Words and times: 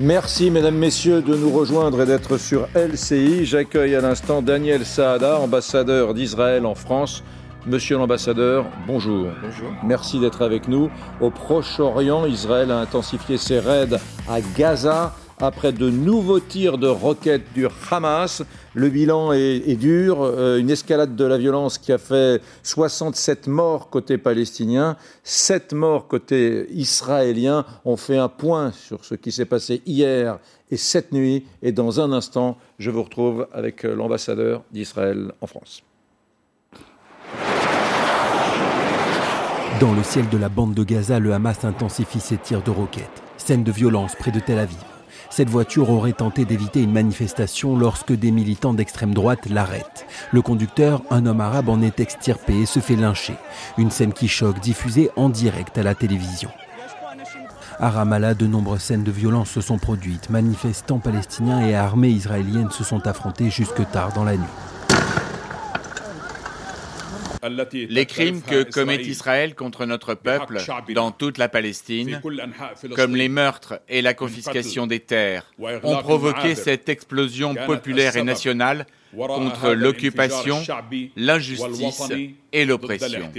Merci 0.00 0.52
mesdames, 0.52 0.76
messieurs 0.76 1.22
de 1.22 1.34
nous 1.34 1.50
rejoindre 1.50 2.02
et 2.02 2.06
d'être 2.06 2.38
sur 2.38 2.68
LCI. 2.72 3.44
J'accueille 3.44 3.96
à 3.96 4.00
l'instant 4.00 4.42
Daniel 4.42 4.84
Saada, 4.84 5.40
ambassadeur 5.40 6.14
d'Israël 6.14 6.66
en 6.66 6.76
France. 6.76 7.24
Monsieur 7.66 7.98
l'ambassadeur, 7.98 8.66
bonjour. 8.86 9.26
Bonjour. 9.42 9.72
Merci 9.82 10.20
d'être 10.20 10.42
avec 10.42 10.68
nous. 10.68 10.88
Au 11.20 11.30
Proche-Orient, 11.30 12.26
Israël 12.26 12.70
a 12.70 12.78
intensifié 12.78 13.38
ses 13.38 13.58
raids 13.58 13.98
à 14.28 14.40
Gaza 14.56 15.16
après 15.40 15.72
de 15.72 15.90
nouveaux 15.90 16.40
tirs 16.40 16.78
de 16.78 16.88
roquettes 16.88 17.52
du 17.54 17.66
Hamas. 17.90 18.42
Le 18.74 18.88
bilan 18.88 19.32
est, 19.32 19.76
dur, 19.76 20.22
euh, 20.22 20.58
une 20.58 20.70
escalade 20.70 21.16
de 21.16 21.24
la 21.24 21.38
violence 21.38 21.78
qui 21.78 21.92
a 21.92 21.98
fait 21.98 22.40
67 22.62 23.46
morts 23.46 23.90
côté 23.90 24.18
palestinien, 24.18 24.96
7 25.24 25.72
morts 25.72 26.06
côté 26.06 26.66
israélien. 26.70 27.64
On 27.84 27.96
fait 27.96 28.18
un 28.18 28.28
point 28.28 28.72
sur 28.72 29.04
ce 29.04 29.14
qui 29.14 29.32
s'est 29.32 29.46
passé 29.46 29.82
hier 29.86 30.38
et 30.70 30.76
cette 30.76 31.12
nuit. 31.12 31.46
Et 31.62 31.72
dans 31.72 32.00
un 32.00 32.12
instant, 32.12 32.58
je 32.78 32.90
vous 32.90 33.02
retrouve 33.02 33.46
avec 33.52 33.84
euh, 33.84 33.94
l'ambassadeur 33.94 34.62
d'Israël 34.72 35.32
en 35.40 35.46
France. 35.46 35.82
Dans 39.80 39.92
le 39.92 40.02
ciel 40.02 40.28
de 40.28 40.38
la 40.38 40.48
bande 40.48 40.74
de 40.74 40.82
Gaza, 40.82 41.20
le 41.20 41.32
Hamas 41.32 41.64
intensifie 41.64 42.18
ses 42.18 42.36
tirs 42.36 42.62
de 42.62 42.70
roquettes. 42.70 43.22
Scène 43.36 43.62
de 43.62 43.70
violence 43.70 44.16
près 44.16 44.32
de 44.32 44.40
Tel 44.40 44.58
Aviv. 44.58 44.97
Cette 45.30 45.50
voiture 45.50 45.90
aurait 45.90 46.12
tenté 46.12 46.44
d'éviter 46.44 46.82
une 46.82 46.92
manifestation 46.92 47.76
lorsque 47.76 48.12
des 48.12 48.30
militants 48.30 48.74
d'extrême 48.74 49.14
droite 49.14 49.48
l'arrêtent. 49.50 50.06
Le 50.32 50.42
conducteur, 50.42 51.02
un 51.10 51.26
homme 51.26 51.40
arabe, 51.40 51.68
en 51.68 51.82
est 51.82 52.00
extirpé 52.00 52.60
et 52.60 52.66
se 52.66 52.80
fait 52.80 52.96
lyncher. 52.96 53.36
Une 53.76 53.90
scène 53.90 54.12
qui 54.12 54.28
choque, 54.28 54.60
diffusée 54.60 55.10
en 55.16 55.28
direct 55.28 55.78
à 55.78 55.82
la 55.82 55.94
télévision. 55.94 56.50
À 57.80 57.90
Ramallah, 57.90 58.34
de 58.34 58.46
nombreuses 58.46 58.82
scènes 58.82 59.04
de 59.04 59.12
violence 59.12 59.50
se 59.50 59.60
sont 59.60 59.78
produites. 59.78 60.30
Manifestants 60.30 60.98
palestiniens 60.98 61.60
et 61.60 61.76
armées 61.76 62.08
israéliennes 62.08 62.72
se 62.72 62.82
sont 62.82 63.06
affrontés 63.06 63.50
jusque 63.50 63.88
tard 63.90 64.12
dans 64.12 64.24
la 64.24 64.36
nuit. 64.36 64.67
Les 67.72 68.06
crimes 68.06 68.42
que 68.42 68.62
commet 68.62 68.96
Israël 68.96 69.54
contre 69.54 69.86
notre 69.86 70.14
peuple 70.14 70.58
dans 70.94 71.10
toute 71.10 71.38
la 71.38 71.48
Palestine, 71.48 72.20
comme 72.94 73.16
les 73.16 73.28
meurtres 73.28 73.80
et 73.88 74.02
la 74.02 74.14
confiscation 74.14 74.86
des 74.86 75.00
terres, 75.00 75.44
ont 75.82 75.96
provoqué 75.96 76.54
cette 76.54 76.88
explosion 76.88 77.54
populaire 77.54 78.16
et 78.16 78.22
nationale 78.22 78.86
contre 79.16 79.72
l'occupation, 79.72 80.58
l'injustice 81.16 82.02
et 82.52 82.64
l'oppression. 82.64 83.30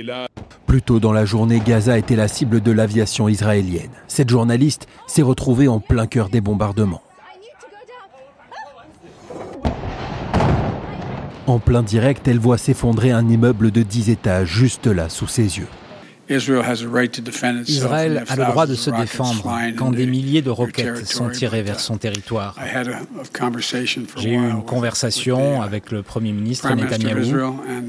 Plus 0.65 0.81
tôt 0.81 0.99
dans 0.99 1.13
la 1.13 1.25
journée, 1.25 1.61
Gaza 1.65 1.97
était 1.97 2.15
la 2.15 2.27
cible 2.27 2.61
de 2.61 2.71
l'aviation 2.71 3.27
israélienne. 3.27 3.91
Cette 4.07 4.29
journaliste 4.29 4.87
s'est 5.07 5.21
retrouvée 5.21 5.67
en 5.67 5.79
plein 5.79 6.07
cœur 6.07 6.29
des 6.29 6.41
bombardements. 6.41 7.01
En 11.49 11.57
plein 11.57 11.81
direct, 11.81 12.27
elle 12.27 12.37
voit 12.37 12.59
s'effondrer 12.59 13.09
un 13.09 13.27
immeuble 13.27 13.71
de 13.71 13.81
10 13.81 14.11
étages 14.11 14.47
juste 14.47 14.85
là, 14.85 15.09
sous 15.09 15.25
ses 15.25 15.57
yeux. 15.57 15.67
Israël 16.29 18.23
a 18.29 18.35
le 18.35 18.45
droit 18.45 18.67
de 18.67 18.75
se 18.75 18.91
défendre 18.91 19.51
quand 19.75 19.89
des 19.89 20.05
milliers 20.05 20.43
de 20.43 20.51
roquettes 20.51 21.07
sont 21.07 21.29
tirées 21.29 21.63
vers 21.63 21.79
son 21.79 21.97
territoire. 21.97 22.55
J'ai 24.17 24.29
eu 24.29 24.35
une 24.35 24.63
conversation 24.63 25.63
avec 25.63 25.89
le 25.89 26.03
Premier 26.03 26.33
ministre 26.33 26.71
Netanyahou. 26.71 27.23
Uh, 27.23 27.81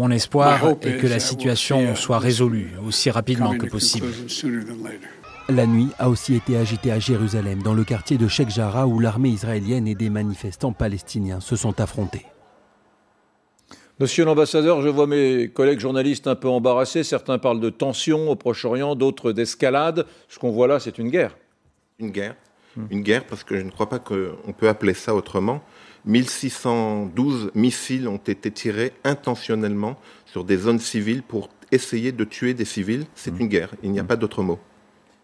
Mon 0.00 0.10
espoir 0.10 0.74
est 0.82 0.96
que 0.96 1.06
la 1.06 1.20
situation 1.20 1.94
soit 1.94 2.18
résolue 2.18 2.72
aussi 2.84 3.08
rapidement 3.10 3.56
que 3.56 3.66
possible. 3.66 4.08
La 5.50 5.66
nuit 5.66 5.88
a 5.98 6.10
aussi 6.10 6.34
été 6.34 6.58
agitée 6.58 6.92
à 6.92 6.98
Jérusalem, 6.98 7.62
dans 7.62 7.72
le 7.72 7.82
quartier 7.82 8.18
de 8.18 8.28
Sheikh 8.28 8.50
Jarrah, 8.50 8.86
où 8.86 9.00
l'armée 9.00 9.30
israélienne 9.30 9.88
et 9.88 9.94
des 9.94 10.10
manifestants 10.10 10.74
palestiniens 10.74 11.40
se 11.40 11.56
sont 11.56 11.80
affrontés. 11.80 12.26
Monsieur 13.98 14.26
l'ambassadeur, 14.26 14.82
je 14.82 14.88
vois 14.88 15.06
mes 15.06 15.48
collègues 15.48 15.80
journalistes 15.80 16.26
un 16.26 16.34
peu 16.34 16.48
embarrassés. 16.48 17.02
Certains 17.02 17.38
parlent 17.38 17.60
de 17.60 17.70
tension 17.70 18.30
au 18.30 18.36
Proche-Orient, 18.36 18.94
d'autres 18.94 19.32
d'escalade. 19.32 20.04
Ce 20.28 20.38
qu'on 20.38 20.50
voit 20.50 20.66
là, 20.66 20.80
c'est 20.80 20.98
une 20.98 21.08
guerre. 21.08 21.34
Une 21.98 22.10
guerre. 22.10 22.36
Une 22.90 23.00
guerre 23.00 23.24
parce 23.24 23.42
que 23.42 23.56
je 23.56 23.62
ne 23.62 23.70
crois 23.70 23.88
pas 23.88 23.98
qu'on 23.98 24.52
peut 24.56 24.68
appeler 24.68 24.92
ça 24.92 25.14
autrement. 25.14 25.62
1612 26.04 27.52
missiles 27.54 28.06
ont 28.06 28.18
été 28.18 28.50
tirés 28.50 28.92
intentionnellement 29.02 29.96
sur 30.26 30.44
des 30.44 30.58
zones 30.58 30.78
civiles 30.78 31.22
pour 31.22 31.48
essayer 31.72 32.12
de 32.12 32.24
tuer 32.24 32.52
des 32.52 32.66
civils. 32.66 33.06
C'est 33.14 33.32
hmm. 33.32 33.40
une 33.40 33.48
guerre. 33.48 33.70
Il 33.82 33.92
n'y 33.92 33.98
a 33.98 34.02
hmm. 34.02 34.06
pas 34.06 34.16
d'autre 34.16 34.42
mot. 34.42 34.58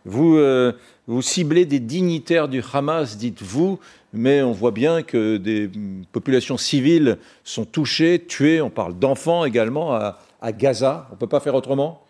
Vous, 0.04 0.36
euh, 0.36 0.72
vous 1.06 1.22
ciblez 1.22 1.64
des 1.64 1.80
dignitaires 1.80 2.48
du 2.48 2.62
Hamas, 2.72 3.16
dites-vous, 3.16 3.78
mais 4.12 4.42
on 4.42 4.52
voit 4.52 4.70
bien 4.70 5.02
que 5.02 5.38
des 5.38 5.70
populations 6.12 6.56
civiles 6.56 7.18
sont 7.42 7.64
touchées, 7.64 8.24
tuées. 8.26 8.60
On 8.60 8.70
parle 8.70 8.98
d'enfants 8.98 9.44
également 9.44 9.94
à, 9.94 10.18
Gaza. 10.52 11.06
On 11.10 11.14
ne 11.14 11.18
peut 11.18 11.26
pas 11.26 11.40
faire 11.40 11.54
autrement? 11.54 12.02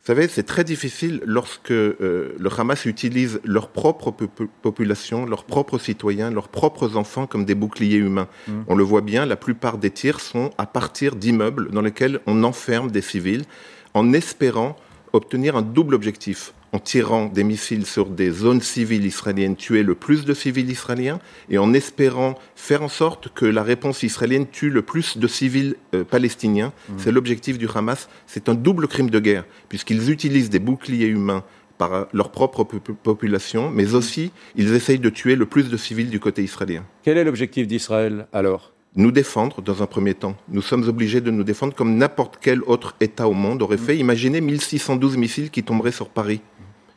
Vous 0.00 0.06
savez, 0.06 0.28
c'est 0.28 0.44
très 0.44 0.64
difficile 0.64 1.20
lorsque 1.26 1.72
euh, 1.72 2.34
le 2.38 2.50
Hamas 2.56 2.86
utilise 2.86 3.40
leur 3.44 3.68
propre 3.68 4.14
population, 4.62 5.26
leurs 5.26 5.44
propres 5.44 5.78
citoyens, 5.78 6.30
leurs 6.30 6.48
propres 6.48 6.96
enfants 6.96 7.26
comme 7.26 7.44
des 7.44 7.54
boucliers 7.54 7.98
humains. 7.98 8.28
Mmh. 8.48 8.52
On 8.68 8.76
le 8.76 8.84
voit 8.84 9.02
bien, 9.02 9.26
la 9.26 9.36
plupart 9.36 9.76
des 9.76 9.90
tirs 9.90 10.20
sont 10.20 10.50
à 10.56 10.64
partir 10.64 11.16
d'immeubles 11.16 11.70
dans 11.70 11.82
lesquels 11.82 12.20
on 12.26 12.44
enferme 12.44 12.90
des 12.90 13.02
civils 13.02 13.44
en 13.92 14.14
espérant 14.14 14.76
obtenir 15.12 15.56
un 15.56 15.62
double 15.62 15.94
objectif 15.94 16.52
en 16.72 16.78
tirant 16.78 17.26
des 17.26 17.44
missiles 17.44 17.86
sur 17.86 18.06
des 18.06 18.30
zones 18.30 18.60
civiles 18.60 19.04
israéliennes, 19.04 19.56
tuer 19.56 19.82
le 19.82 19.94
plus 19.94 20.24
de 20.24 20.34
civils 20.34 20.70
israéliens 20.70 21.18
et 21.48 21.58
en 21.58 21.72
espérant 21.72 22.36
faire 22.54 22.82
en 22.82 22.88
sorte 22.88 23.28
que 23.34 23.44
la 23.44 23.62
réponse 23.62 24.02
israélienne 24.02 24.46
tue 24.46 24.70
le 24.70 24.82
plus 24.82 25.18
de 25.18 25.26
civils 25.26 25.76
euh, 25.94 26.04
palestiniens. 26.04 26.72
Mmh. 26.88 26.92
C'est 26.98 27.12
l'objectif 27.12 27.58
du 27.58 27.68
Hamas. 27.74 28.08
C'est 28.26 28.48
un 28.48 28.54
double 28.54 28.86
crime 28.86 29.10
de 29.10 29.18
guerre, 29.18 29.44
puisqu'ils 29.68 30.10
utilisent 30.10 30.50
des 30.50 30.60
boucliers 30.60 31.08
humains 31.08 31.44
par 31.78 32.08
leur 32.12 32.30
propre 32.30 32.62
population, 32.62 33.70
mais 33.70 33.94
aussi 33.94 34.32
ils 34.54 34.74
essayent 34.74 34.98
de 34.98 35.08
tuer 35.08 35.34
le 35.34 35.46
plus 35.46 35.70
de 35.70 35.76
civils 35.78 36.10
du 36.10 36.20
côté 36.20 36.42
israélien. 36.42 36.84
Quel 37.02 37.16
est 37.16 37.24
l'objectif 37.24 37.66
d'Israël 37.66 38.26
alors? 38.34 38.72
Nous 38.96 39.12
défendre 39.12 39.62
dans 39.62 39.82
un 39.82 39.86
premier 39.86 40.14
temps. 40.14 40.36
Nous 40.48 40.62
sommes 40.62 40.88
obligés 40.88 41.20
de 41.20 41.30
nous 41.30 41.44
défendre 41.44 41.74
comme 41.74 41.96
n'importe 41.96 42.38
quel 42.40 42.62
autre 42.62 42.96
État 43.00 43.28
au 43.28 43.32
monde 43.32 43.62
aurait 43.62 43.76
fait. 43.76 43.96
Imaginez 43.96 44.40
1612 44.40 45.16
missiles 45.16 45.50
qui 45.50 45.62
tomberaient 45.62 45.92
sur 45.92 46.08
Paris. 46.08 46.40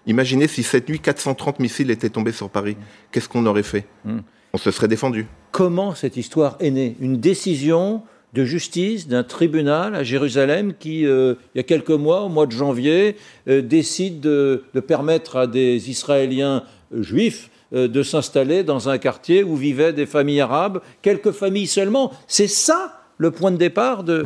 Imaginez 0.05 0.47
si 0.47 0.63
cette 0.63 0.89
nuit 0.89 0.99
430 0.99 1.59
missiles 1.59 1.91
étaient 1.91 2.09
tombés 2.09 2.31
sur 2.31 2.49
Paris. 2.49 2.75
Qu'est-ce 3.11 3.29
qu'on 3.29 3.45
aurait 3.45 3.63
fait 3.63 3.85
hmm. 4.05 4.19
On 4.53 4.57
se 4.57 4.69
serait 4.71 4.87
défendu. 4.87 5.25
Comment 5.51 5.95
cette 5.95 6.17
histoire 6.17 6.57
est 6.59 6.71
née? 6.71 6.95
Une 6.99 7.17
décision 7.17 8.03
de 8.33 8.45
justice 8.45 9.07
d'un 9.07 9.23
tribunal 9.23 9.95
à 9.95 10.03
Jérusalem 10.03 10.73
qui, 10.77 11.05
euh, 11.05 11.35
il 11.53 11.59
y 11.59 11.61
a 11.61 11.63
quelques 11.63 11.91
mois, 11.91 12.21
au 12.23 12.29
mois 12.29 12.47
de 12.47 12.51
janvier, 12.51 13.15
euh, 13.47 13.61
décide 13.61 14.19
de, 14.19 14.63
permettre 14.87 15.37
à 15.37 15.47
des 15.47 15.89
Israéliens 15.89 16.63
euh, 16.93 17.03
juifs 17.03 17.49
de 17.73 18.03
s'installer 18.03 18.63
dans 18.63 18.87
un 18.87 18.97
quartier 18.97 19.43
où 19.43 19.55
vivaient 19.55 19.93
des 19.93 20.05
familles 20.05 20.41
arabes, 20.41 20.81
quelques 21.01 21.31
familles 21.31 21.67
seulement. 21.67 22.11
C'est 22.27 22.47
ça 22.47 23.01
le 23.17 23.31
point 23.31 23.51
de 23.51 23.57
départ 23.57 24.03
de 24.03 24.25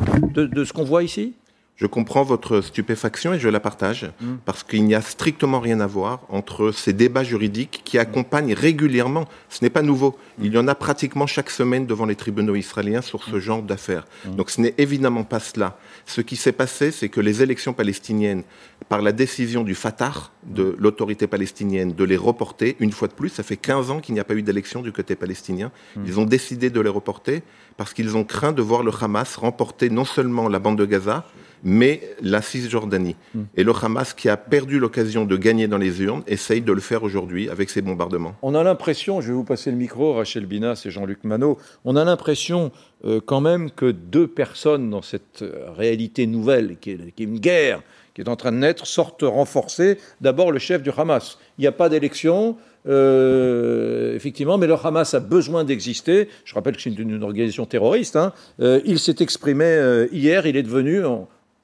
ce 0.64 0.72
qu'on 0.72 0.84
voit 0.84 1.02
ici? 1.02 1.34
Je 1.78 1.86
comprends 1.86 2.24
votre 2.24 2.60
stupéfaction 2.60 3.32
et 3.32 3.38
je 3.38 3.48
la 3.48 3.60
partage, 3.60 4.10
mm. 4.20 4.38
parce 4.44 4.64
qu'il 4.64 4.84
n'y 4.84 4.96
a 4.96 5.00
strictement 5.00 5.60
rien 5.60 5.78
à 5.78 5.86
voir 5.86 6.22
entre 6.28 6.72
ces 6.72 6.92
débats 6.92 7.22
juridiques 7.22 7.82
qui 7.84 7.98
accompagnent 7.98 8.52
régulièrement, 8.52 9.26
ce 9.48 9.64
n'est 9.64 9.70
pas 9.70 9.82
nouveau, 9.82 10.18
mm. 10.38 10.44
il 10.44 10.52
y 10.54 10.58
en 10.58 10.66
a 10.66 10.74
pratiquement 10.74 11.28
chaque 11.28 11.50
semaine 11.50 11.86
devant 11.86 12.04
les 12.04 12.16
tribunaux 12.16 12.56
israéliens 12.56 13.00
sur 13.00 13.22
ce 13.22 13.36
mm. 13.36 13.38
genre 13.38 13.62
d'affaires. 13.62 14.06
Donc 14.26 14.50
ce 14.50 14.60
n'est 14.60 14.74
évidemment 14.76 15.22
pas 15.22 15.38
cela. 15.38 15.78
Ce 16.04 16.20
qui 16.20 16.34
s'est 16.34 16.52
passé, 16.52 16.90
c'est 16.90 17.08
que 17.08 17.20
les 17.20 17.42
élections 17.42 17.72
palestiniennes, 17.72 18.42
par 18.88 19.00
la 19.00 19.12
décision 19.12 19.62
du 19.62 19.76
Fatah, 19.76 20.30
de 20.44 20.74
l'autorité 20.80 21.28
palestinienne, 21.28 21.92
de 21.92 22.04
les 22.04 22.16
reporter, 22.16 22.76
une 22.80 22.90
fois 22.90 23.06
de 23.06 23.12
plus, 23.12 23.28
ça 23.28 23.44
fait 23.44 23.56
15 23.56 23.92
ans 23.92 24.00
qu'il 24.00 24.14
n'y 24.14 24.20
a 24.20 24.24
pas 24.24 24.34
eu 24.34 24.42
d'élection 24.42 24.82
du 24.82 24.90
côté 24.90 25.14
palestinien, 25.14 25.70
ils 26.04 26.18
ont 26.18 26.24
décidé 26.24 26.70
de 26.70 26.80
les 26.80 26.88
reporter 26.88 27.42
parce 27.76 27.92
qu'ils 27.92 28.16
ont 28.16 28.24
craint 28.24 28.52
de 28.52 28.62
voir 28.62 28.82
le 28.82 28.90
Hamas 29.00 29.36
remporter 29.36 29.90
non 29.90 30.04
seulement 30.04 30.48
la 30.48 30.58
bande 30.58 30.78
de 30.78 30.84
Gaza, 30.84 31.24
mais 31.62 32.00
la 32.22 32.42
Cisjordanie. 32.42 33.16
Hmm. 33.34 33.44
Et 33.56 33.64
le 33.64 33.72
Hamas, 33.72 34.14
qui 34.14 34.28
a 34.28 34.36
perdu 34.36 34.78
l'occasion 34.78 35.24
de 35.24 35.36
gagner 35.36 35.68
dans 35.68 35.78
les 35.78 36.02
urnes, 36.02 36.22
essaye 36.26 36.60
de 36.60 36.72
le 36.72 36.80
faire 36.80 37.02
aujourd'hui 37.02 37.48
avec 37.48 37.70
ses 37.70 37.82
bombardements. 37.82 38.34
On 38.42 38.54
a 38.54 38.62
l'impression, 38.62 39.20
je 39.20 39.28
vais 39.28 39.34
vous 39.34 39.44
passer 39.44 39.70
le 39.70 39.76
micro, 39.76 40.14
Rachel 40.14 40.46
Binas 40.46 40.82
et 40.84 40.90
Jean-Luc 40.90 41.24
Manot, 41.24 41.58
on 41.84 41.96
a 41.96 42.04
l'impression 42.04 42.72
euh, 43.04 43.20
quand 43.24 43.40
même 43.40 43.70
que 43.70 43.90
deux 43.90 44.26
personnes 44.26 44.90
dans 44.90 45.02
cette 45.02 45.42
euh, 45.42 45.70
réalité 45.76 46.26
nouvelle, 46.26 46.76
qui 46.80 46.90
est, 46.90 47.20
une 47.20 47.38
guerre, 47.38 47.82
qui 48.14 48.22
est 48.22 48.28
en 48.28 48.36
train 48.36 48.50
de 48.50 48.56
naître, 48.56 48.86
sortent 48.86 49.22
renforcées. 49.22 49.98
D'abord, 50.20 50.50
le 50.50 50.58
chef 50.58 50.82
du 50.82 50.90
Hamas. 50.96 51.38
Il 51.58 51.60
n'y 51.60 51.68
a 51.68 51.72
pas 51.72 51.88
d'élection, 51.88 52.56
euh, 52.88 54.16
effectivement, 54.16 54.58
mais 54.58 54.66
le 54.66 54.74
Hamas 54.74 55.14
a 55.14 55.20
besoin 55.20 55.62
d'exister. 55.62 56.28
Je 56.44 56.54
rappelle 56.54 56.76
que 56.76 56.82
c'est 56.82 56.90
une, 56.90 57.22
organisation 57.22 57.66
terroriste. 57.66 58.16
Hein. 58.16 58.32
il 58.58 58.98
s'est 58.98 59.16
exprimé 59.20 60.06
hier, 60.10 60.46
il 60.46 60.56
est 60.56 60.62
devenu, 60.62 61.02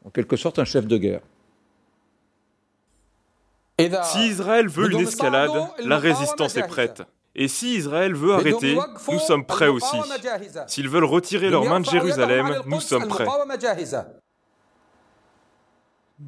en 0.04 0.10
quelque 0.10 0.36
sorte 0.36 0.58
un 0.58 0.64
chef 0.64 0.86
de 0.86 0.96
guerre. 0.96 1.20
Si 3.78 4.28
Israël 4.28 4.68
veut 4.68 4.92
une 4.92 5.00
escalade, 5.00 5.50
la 5.84 5.98
résistance 5.98 6.56
est 6.56 6.66
prête. 6.66 7.02
Et 7.34 7.48
si 7.48 7.74
Israël 7.74 8.14
veut 8.14 8.32
arrêter, 8.32 8.78
nous 9.10 9.18
sommes 9.18 9.44
prêts 9.44 9.66
aussi. 9.66 9.96
S'ils 10.68 10.88
veulent 10.88 11.04
retirer 11.04 11.50
leurs 11.50 11.64
mains 11.64 11.80
de 11.80 11.86
Jérusalem, 11.86 12.54
nous 12.66 12.80
sommes 12.80 13.08
prêts. 13.08 13.26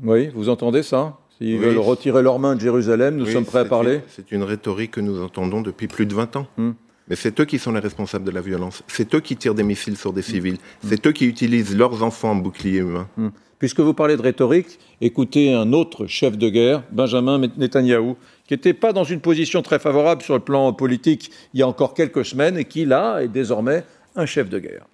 Oui, 0.02 0.28
vous 0.34 0.49
entendez 0.49 0.82
ça? 0.82 1.19
S'ils 1.38 1.58
veulent 1.58 1.78
retirer 1.78 2.23
leurs 2.23 2.38
mains 2.40 2.56
de 2.56 2.61
Jérusalem, 2.61 3.17
nous 3.17 3.26
sommes 3.26 3.44
prêts 3.44 3.61
à 3.61 3.64
parler? 3.64 4.00
C'est 4.08 4.32
une 4.32 4.43
rhétorique 4.43 4.93
que 4.93 5.00
nous 5.00 5.23
entendons 5.23 5.61
depuis 5.61 5.87
plus 5.87 6.06
de 6.06 6.14
20 6.14 6.37
ans. 6.37 6.46
Hmm. 6.56 6.73
Mais 7.08 7.16
c'est 7.16 7.38
eux 7.40 7.44
qui 7.44 7.58
sont 7.58 7.72
les 7.72 7.80
responsables 7.80 8.24
de 8.24 8.30
la 8.30 8.40
violence. 8.40 8.82
C'est 8.88 9.14
eux 9.14 9.20
qui 9.20 9.36
tirent 9.36 9.54
des 9.54 9.62
missiles 9.62 9.96
sur 9.96 10.12
des 10.12 10.22
civils. 10.22 10.58
C'est 10.84 11.06
eux 11.06 11.12
qui 11.12 11.26
utilisent 11.26 11.76
leurs 11.76 12.02
enfants 12.02 12.32
en 12.32 12.36
bouclier 12.36 12.80
humain. 12.80 13.08
Hmm. 13.16 13.28
Puisque 13.58 13.80
vous 13.80 13.94
parlez 13.94 14.16
de 14.16 14.22
rhétorique, 14.22 14.78
écoutez 15.00 15.54
un 15.54 15.72
autre 15.72 16.06
chef 16.06 16.36
de 16.36 16.48
guerre, 16.50 16.82
Benjamin 16.90 17.38
Netanyahou, 17.56 18.16
qui 18.46 18.54
n'était 18.54 18.74
pas 18.74 18.92
dans 18.92 19.04
une 19.04 19.20
position 19.20 19.62
très 19.62 19.78
favorable 19.78 20.22
sur 20.22 20.34
le 20.34 20.40
plan 20.40 20.72
politique 20.72 21.30
il 21.54 21.60
y 21.60 21.62
a 21.62 21.68
encore 21.68 21.94
quelques 21.94 22.24
semaines 22.24 22.58
et 22.58 22.64
qui, 22.64 22.84
là, 22.84 23.20
est 23.20 23.28
désormais 23.28 23.84
un 24.14 24.26
chef 24.26 24.50
de 24.50 24.58
guerre. 24.58 24.86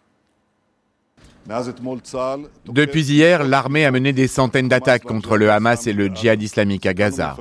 Depuis 2.67 3.05
hier, 3.11 3.45
l'armée 3.45 3.85
a 3.85 3.91
mené 3.91 4.13
des 4.13 4.29
centaines 4.29 4.69
d'attaques 4.69 5.03
contre 5.03 5.37
le 5.37 5.51
Hamas 5.51 5.87
et 5.87 5.93
le 5.93 6.09
djihad 6.09 6.41
islamique 6.41 6.87
à 6.87 6.95
Gaza. 6.95 7.37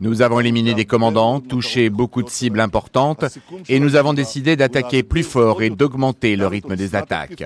Nous 0.00 0.22
avons 0.22 0.40
éliminé 0.40 0.74
des 0.74 0.84
commandants, 0.84 1.40
touché 1.40 1.90
beaucoup 1.90 2.22
de 2.22 2.28
cibles 2.30 2.60
importantes 2.60 3.24
et 3.68 3.80
nous 3.80 3.96
avons 3.96 4.14
décidé 4.14 4.56
d'attaquer 4.56 5.02
plus 5.02 5.22
fort 5.24 5.62
et 5.62 5.70
d'augmenter 5.70 6.36
le 6.36 6.46
rythme 6.46 6.76
des 6.76 6.94
attaques. 6.94 7.44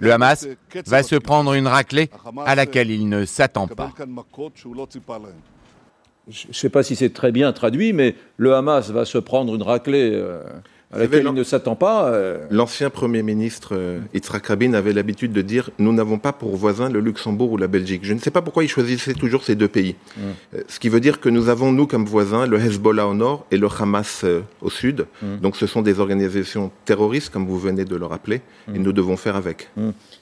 Le 0.00 0.12
Hamas 0.12 0.48
va 0.86 1.02
se 1.02 1.16
prendre 1.16 1.54
une 1.54 1.66
raclée 1.66 2.10
à 2.44 2.54
laquelle 2.54 2.90
il 2.90 3.08
ne 3.08 3.24
s'attend 3.24 3.68
pas. 3.68 3.92
Je 6.26 6.48
ne 6.48 6.52
sais 6.54 6.70
pas 6.70 6.82
si 6.82 6.96
c'est 6.96 7.12
très 7.12 7.32
bien 7.32 7.52
traduit, 7.52 7.92
mais 7.92 8.16
le 8.38 8.54
Hamas 8.54 8.90
va 8.90 9.04
se 9.04 9.18
prendre 9.18 9.54
une 9.54 9.62
raclée 9.62 10.10
euh, 10.14 10.42
à 10.94 10.98
laquelle 10.98 11.24
il 11.26 11.32
ne 11.32 11.42
s'attend 11.42 11.74
pas. 11.74 12.08
Euh. 12.08 12.46
L'ancien 12.50 12.88
Premier 12.90 13.22
ministre 13.22 13.70
euh, 13.72 14.00
Yitzhak 14.14 14.46
Rabin 14.46 14.74
avait 14.74 14.92
l'habitude 14.92 15.32
de 15.32 15.42
dire 15.42 15.70
Nous 15.78 15.92
n'avons 15.92 16.18
pas 16.18 16.32
pour 16.32 16.56
voisins 16.56 16.88
le 16.88 17.00
Luxembourg 17.00 17.52
ou 17.52 17.56
la 17.56 17.66
Belgique. 17.66 18.02
Je 18.04 18.14
ne 18.14 18.18
sais 18.18 18.30
pas 18.30 18.42
pourquoi 18.42 18.64
il 18.64 18.68
choisissait 18.68 19.14
toujours 19.14 19.44
ces 19.44 19.56
deux 19.56 19.68
pays. 19.68 19.96
Mm. 20.16 20.20
Ce 20.68 20.78
qui 20.78 20.88
veut 20.88 21.00
dire 21.00 21.20
que 21.20 21.28
nous 21.28 21.48
avons, 21.48 21.72
nous, 21.72 21.86
comme 21.86 22.04
voisins, 22.04 22.46
le 22.46 22.58
Hezbollah 22.58 23.08
au 23.08 23.14
nord 23.14 23.46
et 23.50 23.56
le 23.56 23.68
Hamas 23.78 24.24
au 24.62 24.70
sud. 24.70 25.06
Mm. 25.22 25.38
Donc 25.38 25.56
ce 25.56 25.66
sont 25.66 25.82
des 25.82 25.98
organisations 25.98 26.70
terroristes, 26.84 27.30
comme 27.30 27.46
vous 27.46 27.58
venez 27.58 27.84
de 27.84 27.96
le 27.96 28.06
rappeler, 28.06 28.40
et 28.72 28.78
mm. 28.78 28.82
nous 28.82 28.92
devons 28.92 29.16
faire 29.16 29.36
avec. 29.36 29.68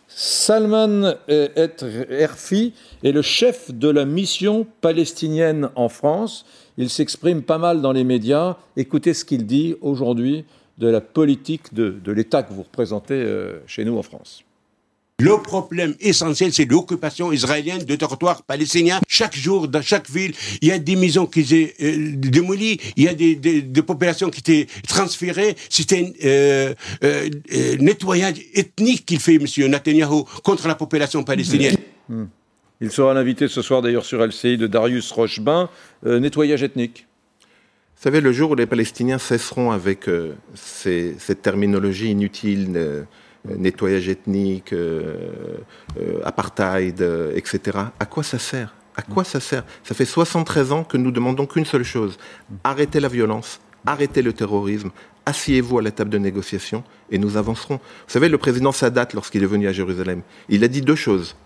Salman 0.08 1.14
Erfi 1.28 2.74
est 3.02 3.12
le 3.12 3.22
chef 3.22 3.70
de 3.70 3.88
la 3.88 4.04
mission 4.04 4.66
palestinienne 4.80 5.70
en 5.74 5.88
France. 5.88 6.44
Il 6.78 6.88
s'exprime 6.88 7.42
pas 7.42 7.58
mal 7.58 7.82
dans 7.82 7.92
les 7.92 8.04
médias. 8.04 8.56
Écoutez 8.76 9.12
ce 9.14 9.24
qu'il 9.24 9.46
dit 9.46 9.76
aujourd'hui 9.82 10.44
de 10.82 10.88
la 10.88 11.00
politique 11.00 11.73
de, 11.73 12.12
l'État 12.12 12.43
que 12.43 12.52
vous 12.52 12.64
représentez 12.64 13.14
euh, 13.14 13.61
chez 13.67 13.84
nous 13.84 13.96
en 13.96 14.02
France. 14.02 14.44
Le 15.23 15.40
problème 15.40 15.94
essentiel, 16.00 16.52
c'est 16.52 16.64
l'occupation 16.64 17.31
israélienne 17.31 17.84
de 17.84 17.94
territoires 17.94 18.43
palestiniens. 18.43 18.99
Chaque 19.06 19.37
jour, 19.37 19.69
dans 19.69 19.81
chaque 19.82 20.11
ville, 20.11 20.32
il 20.61 20.67
y 20.67 20.73
a 20.73 20.81
des 20.81 20.96
maisons 20.96 21.26
qui 21.26 21.40
étaient 21.40 21.75
euh, 21.81 22.17
démolies, 22.17 22.81
il 22.96 23.05
y 23.05 23.08
a 23.08 23.14
des, 23.14 23.82
populations 23.82 24.31
qui 24.31 24.40
étaient 24.40 24.67
transférées. 24.88 25.55
C'était 25.70 26.06
un 26.06 26.26
euh, 26.26 26.75
euh, 27.05 27.29
nettoyage 27.79 28.40
ethnique 28.55 29.06
qu'il 29.06 29.20
fait, 29.20 29.37
M. 29.37 29.46
Netanyahu, 29.70 30.25
contre 30.43 30.67
la 30.67 30.75
population 30.75 31.23
palestinienne. 31.23 31.76
Hmm. 32.08 32.25
Il 32.81 32.90
sera 32.90 33.14
l'invité 33.14 33.46
ce 33.46 33.62
soir 33.62 33.81
d'ailleurs 33.81 34.05
sur 34.05 34.26
LCI 34.26 34.56
de 34.56 34.67
Darius 34.67 35.12
Rochebin, 35.12 35.69
nettoyage 36.05 36.64
ethnique. 36.64 37.06
Vous 38.02 38.08
savez, 38.08 38.20
le 38.20 38.32
jour 38.32 38.50
où 38.50 38.54
les 38.56 38.66
Palestiniens 38.66 39.19
cesseront 39.19 39.70
avec 39.70 40.10
cette 40.56 41.40
terminologie 41.40 42.10
inutile, 42.10 42.72
euh, 42.75 43.04
nettoyage 43.44 44.08
ethnique, 44.08 44.72
euh, 44.72 45.14
euh, 46.00 46.20
apartheid, 46.25 47.00
etc. 47.37 47.78
À 48.00 48.06
quoi 48.06 48.25
ça 48.25 48.40
sert? 48.40 48.75
À 48.96 49.02
quoi 49.02 49.22
ça 49.22 49.38
sert? 49.38 49.62
Ça 49.84 49.94
fait 49.94 50.04
73 50.04 50.72
ans 50.72 50.82
que 50.82 50.96
nous 50.96 51.12
demandons 51.12 51.46
qu'une 51.46 51.64
seule 51.64 51.84
chose 51.84 52.19
arrêtez 52.64 52.99
la 52.99 53.06
violence, 53.06 53.60
arrêtez 53.87 54.22
le 54.22 54.32
terrorisme, 54.32 54.90
asseyez-vous 55.25 55.78
à 55.78 55.82
la 55.82 55.93
table 55.93 56.10
de 56.10 56.19
négociation 56.19 56.82
et 57.12 57.19
nous 57.19 57.37
avancerons. 57.37 57.76
Vous 57.76 58.12
savez, 58.12 58.28
le 58.28 58.37
président 58.37 58.72
Sadat, 58.72 59.10
lorsqu'il 59.14 59.44
est 59.44 59.46
venu 59.46 59.69
à 59.69 59.72
Jérusalem, 59.72 60.22
il 60.48 60.64
a 60.64 60.69
dit 60.69 60.81
deux 60.81 60.96
choses. 60.96 61.37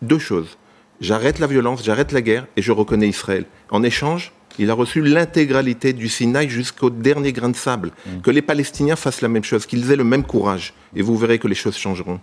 Deux 0.00 0.20
choses. 0.20 0.58
J'arrête 1.00 1.40
la 1.40 1.48
violence, 1.48 1.82
j'arrête 1.82 2.12
la 2.12 2.22
guerre 2.22 2.46
et 2.56 2.62
je 2.62 2.70
reconnais 2.70 3.08
Israël. 3.08 3.46
En 3.70 3.82
échange, 3.82 4.32
il 4.58 4.70
a 4.70 4.74
reçu 4.74 5.02
l'intégralité 5.02 5.92
du 5.92 6.08
Sinaï 6.08 6.48
jusqu'au 6.48 6.90
dernier 6.90 7.32
grain 7.32 7.48
de 7.48 7.56
sable. 7.56 7.90
Mm. 8.06 8.20
Que 8.20 8.30
les 8.30 8.42
Palestiniens 8.42 8.96
fassent 8.96 9.20
la 9.20 9.28
même 9.28 9.44
chose, 9.44 9.66
qu'ils 9.66 9.90
aient 9.90 9.96
le 9.96 10.04
même 10.04 10.24
courage. 10.24 10.74
Et 10.94 11.02
vous 11.02 11.16
verrez 11.16 11.38
que 11.38 11.48
les 11.48 11.54
choses 11.54 11.76
changeront. 11.76 12.20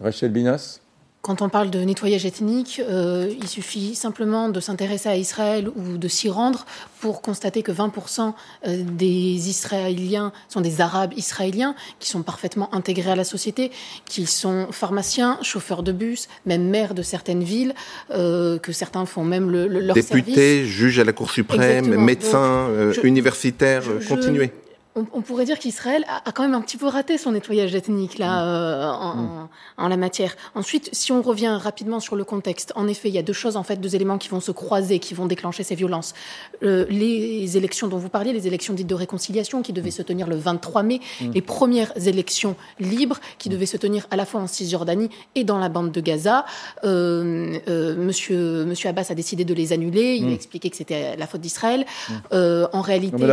Rachel 0.00 0.30
Binas 0.30 0.80
quand 1.24 1.40
on 1.40 1.48
parle 1.48 1.70
de 1.70 1.78
nettoyage 1.78 2.26
ethnique, 2.26 2.82
euh, 2.86 3.32
il 3.40 3.48
suffit 3.48 3.94
simplement 3.94 4.50
de 4.50 4.60
s'intéresser 4.60 5.08
à 5.08 5.16
Israël 5.16 5.70
ou 5.74 5.96
de 5.96 6.06
s'y 6.06 6.28
rendre 6.28 6.66
pour 7.00 7.22
constater 7.22 7.62
que 7.62 7.72
20% 7.72 8.34
euh, 8.66 8.82
des 8.82 9.48
Israéliens 9.48 10.32
sont 10.50 10.60
des 10.60 10.82
Arabes 10.82 11.14
israéliens 11.16 11.74
qui 11.98 12.10
sont 12.10 12.22
parfaitement 12.22 12.72
intégrés 12.74 13.12
à 13.12 13.16
la 13.16 13.24
société, 13.24 13.70
qu'ils 14.04 14.28
sont 14.28 14.68
pharmaciens, 14.70 15.38
chauffeurs 15.40 15.82
de 15.82 15.92
bus, 15.92 16.28
même 16.44 16.68
maires 16.68 16.92
de 16.92 17.02
certaines 17.02 17.42
villes, 17.42 17.74
euh, 18.10 18.58
que 18.58 18.72
certains 18.72 19.06
font 19.06 19.24
même 19.24 19.50
le, 19.50 19.66
leur 19.66 19.94
Députés, 19.94 20.66
juges 20.66 20.98
à 20.98 21.04
la 21.04 21.14
Cour 21.14 21.30
suprême, 21.30 21.96
médecins, 21.96 22.68
universitaires, 23.02 23.84
continuez 24.06 24.52
on, 24.96 25.22
pourrait 25.22 25.44
dire 25.44 25.58
qu'Israël 25.58 26.04
a, 26.08 26.30
quand 26.32 26.44
même 26.44 26.54
un 26.54 26.60
petit 26.60 26.76
peu 26.76 26.86
raté 26.86 27.18
son 27.18 27.32
nettoyage 27.32 27.74
ethnique 27.74 28.18
là 28.18 28.26
mm. 28.26 28.48
euh, 28.48 29.14
mm. 29.14 29.48
en, 29.78 29.88
la 29.88 29.96
matière. 29.96 30.36
Ensuite, 30.54 30.88
si 30.92 31.10
on 31.10 31.20
revient 31.20 31.58
rapidement 31.60 31.98
sur 31.98 32.14
le 32.14 32.24
contexte, 32.24 32.72
en 32.76 32.86
effet, 32.86 33.08
il 33.08 33.14
y 33.14 33.18
a 33.18 33.22
deux 33.22 33.32
choses 33.32 33.56
en 33.56 33.64
fait, 33.64 33.76
deux 33.76 33.96
éléments 33.96 34.18
qui 34.18 34.28
vont 34.28 34.40
se 34.40 34.52
croiser, 34.52 35.00
qui 35.00 35.14
vont 35.14 35.26
déclencher 35.26 35.64
ces 35.64 35.74
violences. 35.74 36.14
Euh, 36.62 36.86
les 36.90 37.56
élections 37.56 37.88
dont 37.88 37.98
vous 37.98 38.08
parliez, 38.08 38.32
les 38.32 38.46
élections 38.46 38.72
dites 38.74 38.86
de 38.86 38.94
réconciliation, 38.94 39.62
qui 39.62 39.72
devaient 39.72 39.88
mm. 39.88 39.92
se 39.92 40.02
tenir 40.02 40.26
le 40.28 40.36
23 40.36 40.82
mai, 40.84 41.00
les 41.20 41.42
premières 41.42 41.92
élections 42.06 42.54
libres 42.78 43.18
qui 43.38 43.48
devaient 43.48 43.66
se 43.66 43.76
tenir 43.76 44.06
à 44.10 44.16
la 44.16 44.26
fois 44.26 44.40
en 44.40 44.46
Cisjordanie 44.46 45.10
et 45.34 45.42
dans 45.44 45.58
la 45.58 45.68
bande 45.68 45.90
de 45.90 46.00
Gaza. 46.00 46.44
Euh, 46.84 47.96
monsieur, 47.96 48.64
monsieur 48.64 48.88
Abbas 48.90 49.06
a 49.10 49.14
décidé 49.14 49.44
de 49.44 49.54
les 49.54 49.72
annuler. 49.72 50.16
Il 50.16 50.28
a 50.28 50.32
expliqué 50.32 50.70
que 50.70 50.76
c'était 50.76 51.16
la 51.16 51.26
faute 51.26 51.40
d'Israël. 51.40 51.84
en 52.30 52.80
réalité, 52.80 53.24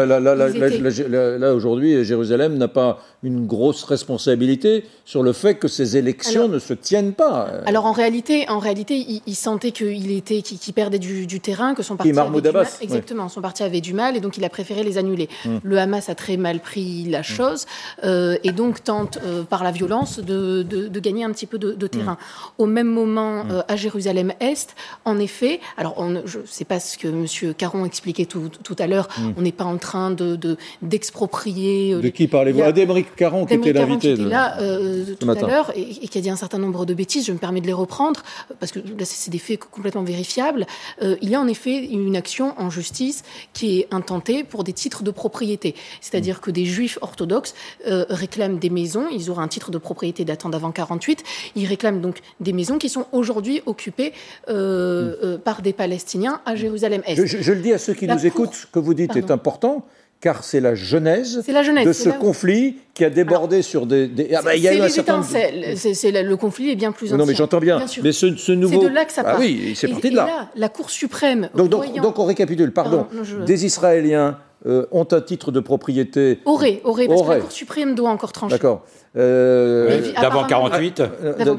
aujourd'hui, 1.54 2.04
Jérusalem 2.04 2.58
n'a 2.58 2.68
pas 2.68 3.00
une 3.24 3.46
grosse 3.46 3.84
responsabilité 3.84 4.86
sur 5.06 5.22
le 5.22 5.34
fait 5.34 5.56
que 5.56 5.68
ces 5.68 5.98
élections 5.98 6.48
ne 6.48 6.60
se 6.60 6.74
tiennent 6.74 7.14
pas. 7.14 7.50
Alors 7.66 7.86
en 7.86 7.92
réalité, 7.92 8.50
en 8.50 8.60
réalité, 8.60 9.22
il, 9.26 9.36
sentait 9.36 9.72
qu'il 9.72 10.12
était, 10.12 10.42
qu'il 10.42 10.74
perdait 10.74 11.00
du, 11.00 11.40
terrain, 11.40 11.76
que 11.76 11.84
son 11.84 11.96
parti 11.96 12.18
avait 12.18 12.42
du 12.42 12.52
mal. 12.52 12.68
Exactement, 12.82 13.30
son 13.30 13.42
parti 13.42 13.64
avait 13.64 13.82
du 13.82 13.94
mal 13.94 14.18
et 14.18 14.20
donc 14.20 14.38
il 14.38 14.44
a 14.44 14.50
préféré 14.50 14.84
les 14.84 14.98
annuler. 14.98 15.30
Hmm. 15.46 15.58
Le 15.64 15.78
Hamas 15.78 16.10
a 16.10 16.16
très 16.16 16.38
mal 16.38 16.60
pris 16.60 17.06
la 17.06 17.22
hmm. 17.22 17.24
chose 17.24 17.66
euh, 18.04 18.38
et 18.44 18.52
donc 18.52 18.84
tente 18.84 19.20
euh, 19.24 19.44
par 19.44 19.64
la 19.64 19.72
violence 19.72 20.20
de, 20.20 20.64
gagner 21.00 21.24
un 21.24 21.32
petit 21.32 21.48
peu 21.48 21.60
de, 21.60 21.88
terrain. 21.88 22.14
Hmm. 22.14 22.62
Au 22.62 22.66
même 22.66 22.88
moment, 22.88 23.46
euh, 23.50 23.62
à 23.68 23.76
Jérusalem 23.76 24.34
Est, 24.40 24.76
en 25.06 25.20
effet, 25.20 25.60
alors 25.78 25.96
on, 25.98 26.22
je 26.26 26.40
sais 26.46 26.66
pas 26.66 26.80
ce 26.80 26.98
que 26.98 27.08
M. 27.08 27.54
Caron 27.56 27.86
expliquait 27.86 28.26
tout, 28.26 28.50
tout 28.64 28.76
à 28.80 28.88
l'heure, 28.88 29.08
on 29.38 29.42
n'est 29.42 29.52
pas 29.52 29.66
en 29.66 29.78
train 29.78 30.12
de 30.12 30.58
d'exproprier. 30.82 31.41
De, 31.50 32.10
qui 32.10 32.28
parlez-vous 32.28 32.62
ah, 32.64 32.72
Caron 33.16 33.46
qui 33.46 33.56
était 33.56 33.74
l'invité 33.74 34.16
là 34.16 34.60
euh, 34.62 35.06
tout 35.20 35.30
à 35.30 35.34
l'heure 35.34 35.72
et, 35.76 36.08
qui 36.08 36.18
a 36.18 36.22
dit 36.22 36.30
un 36.30 36.36
certain 36.36 36.60
nombre 36.60 36.86
de 36.86 36.94
bêtises. 36.94 37.26
Je 37.26 37.32
me 37.32 37.38
permets 37.38 37.62
de 37.62 37.68
les 37.68 37.74
reprendre 37.74 38.22
parce 38.60 38.72
que 38.72 38.80
là, 38.80 39.06
c'est 39.06 39.32
des 39.32 39.40
faits 39.40 39.60
complètement 39.60 40.04
vérifiables. 40.04 40.66
Euh, 41.02 41.16
il 41.22 41.30
y 41.30 41.36
a 41.36 41.42
en 41.42 41.48
effet 41.48 41.86
une 41.86 42.16
action 42.16 42.54
en 42.58 42.70
justice 42.70 43.24
qui 43.54 43.80
est 43.80 43.88
intentée 43.92 44.44
pour 44.44 44.64
des 44.64 44.74
titres 44.74 45.04
de 45.04 45.12
propriété. 45.12 45.76
C'est-à-dire 46.02 46.38
mm. 46.38 46.42
que 46.42 46.52
des 46.52 46.66
juifs 46.66 46.98
orthodoxes 47.02 47.56
euh, 47.88 48.06
réclament 48.10 48.60
des 48.60 48.70
maisons. 48.70 49.08
Ils 49.12 49.30
auraient 49.30 49.44
un 49.44 49.48
titre 49.48 49.72
de 49.72 49.78
propriété 49.78 50.26
datant 50.26 50.50
d'avant 50.50 50.72
48. 50.72 51.24
Ils 51.56 51.66
réclament 51.66 52.02
donc 52.02 52.20
des 52.40 52.54
maisons 52.54 52.78
qui 52.78 52.90
sont 52.90 53.08
aujourd'hui 53.12 53.62
occupées 53.66 54.14
mm. 54.48 55.38
par 55.44 55.62
des 55.62 55.74
Palestiniens 55.74 56.42
à 56.46 56.56
Jérusalem-Est. 56.56 57.26
Je, 57.26 57.52
le 57.52 57.62
dis 57.62 57.74
à 57.74 57.78
ceux 57.78 57.94
qui 57.94 58.08
nous 58.08 58.26
écoutent, 58.26 58.54
ce 58.54 58.68
que 58.68 58.80
vous 58.80 58.94
dites 58.94 59.16
est 59.16 59.32
important 59.32 59.86
car 60.22 60.44
c'est 60.44 60.60
la 60.60 60.76
genèse, 60.76 61.44
de 61.44 61.94
ce 61.94 62.10
conflit 62.10 62.78
qui 62.94 63.04
a 63.04 63.10
débordé 63.10 63.64
sur 63.64 63.88
des. 63.88 64.10
Ah 64.36 64.42
bah, 64.44 64.56
il 64.56 64.62
y 64.62 64.68
a 64.68 64.76
eu 64.76 64.80
un 64.80 64.88
certain 64.88 65.24
C'est 65.24 66.12
le 66.12 66.38
conflit 66.38 66.70
est 66.70 66.76
bien 66.76 66.92
plus 66.92 67.08
ancien. 67.08 67.18
Non, 67.18 67.26
mais 67.26 67.34
j'entends 67.34 67.60
bien. 67.60 67.84
Mais 68.04 68.12
ce, 68.12 68.36
ce 68.36 68.52
nouveau. 68.52 68.82
C'est 68.82 68.88
de 68.88 68.94
là 68.94 69.06
que 69.06 69.12
ça 69.12 69.24
part. 69.24 69.36
Ah 69.38 69.40
oui, 69.40 69.74
c'est 69.76 69.88
parti 69.88 70.12
de 70.12 70.16
là. 70.16 70.24
Et 70.24 70.28
là. 70.28 70.50
La 70.56 70.70
Cour 70.70 70.90
suprême. 70.90 71.50
Donc, 71.56 71.70
donc, 71.70 72.20
on 72.20 72.26
récapitule. 72.26 72.72
Pardon. 72.72 73.08
Des 73.46 73.66
Israéliens 73.66 74.38
ont 74.66 75.08
un 75.12 75.22
titre 75.22 75.52
de 75.52 75.60
propriété. 75.60 76.40
Aurait, 76.46 76.82
aurait, 76.84 77.08
parce 77.08 77.24
que 77.24 77.30
la 77.30 77.40
Cour 77.40 77.52
suprême 77.52 77.96
doit 77.96 78.12
encore 78.12 78.32
trancher. 78.32 78.56
D'accord. 78.56 78.86
Euh, 79.18 80.14
d'avant 80.22 80.46
48 80.46 81.04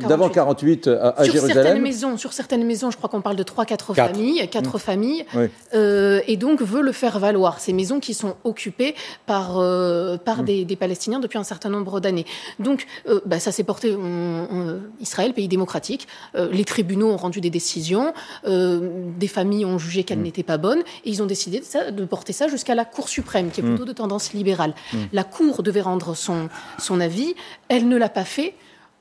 D'avant 0.09 0.31
48 0.31 0.87
à, 0.89 1.25
sur 1.25 1.33
Jérusalem. 1.33 1.65
Certaines 1.65 1.83
maisons, 1.83 2.17
sur 2.17 2.33
certaines 2.33 2.65
maisons, 2.65 2.91
je 2.91 2.97
crois 2.97 3.11
qu'on 3.11 3.21
parle 3.21 3.37
de 3.37 3.43
3-4 3.43 3.95
familles, 3.95 4.49
quatre 4.49 4.77
mmh. 4.77 4.81
familles, 4.81 5.25
euh, 5.75 6.23
et 6.27 6.39
donc 6.39 6.63
veut 6.63 6.81
le 6.81 6.93
faire 6.93 7.19
valoir. 7.19 7.61
Ces 7.61 7.75
maisons 7.75 8.01
qui 8.01 8.15
sont 8.15 8.37
occupées 8.45 8.95
par, 9.27 9.59
euh, 9.59 10.17
par 10.17 10.43
mmh. 10.43 10.65
des, 10.65 10.77
Palestiniens 10.77 11.21
depuis 11.21 11.37
un 11.37 11.45
certain 11.45 11.69
nombre 11.69 12.01
d'années. 12.01 12.25
Donc 12.59 12.87
bah, 13.27 13.39
ça 13.39 13.53
s'est 13.53 13.65
porté 13.65 13.95
en, 13.95 14.79
Israël, 15.01 15.35
pays 15.35 15.49
démocratique. 15.49 16.09
les 16.35 16.65
tribunaux 16.65 17.11
ont 17.11 17.19
rendu 17.19 17.43
des 17.43 17.51
décisions, 17.51 18.15
des 18.47 19.29
familles 19.29 19.67
ont 19.67 19.79
jugé 19.79 20.05
qu'elles 20.05 20.19
mmh. 20.19 20.23
n'étaient 20.23 20.43
pas 20.43 20.57
bonnes, 20.57 20.81
et 21.05 21.11
ils 21.11 21.23
ont 21.23 21.27
décidé 21.27 21.61
de, 21.61 21.65
ça, 21.65 21.91
de 21.91 22.05
porter 22.07 22.33
ça 22.33 22.49
jusqu'à 22.49 22.75
la 22.75 22.87
Cour 22.87 23.11
suprême, 23.11 23.51
qui 23.51 23.61
est 23.61 23.65
plutôt 23.65 23.85
de 23.85 23.93
tendance 23.93 24.33
libérale. 24.33 24.75
La 25.13 25.25
Cour 25.25 25.63
devait 25.63 25.83
rendre 25.83 26.17
son, 26.17 26.49
son 26.79 26.99
avis 26.99 27.35
elle 27.69 27.89
ne 27.89 27.97
l'a 27.97 28.09
pas 28.09 28.25
fait 28.25 28.55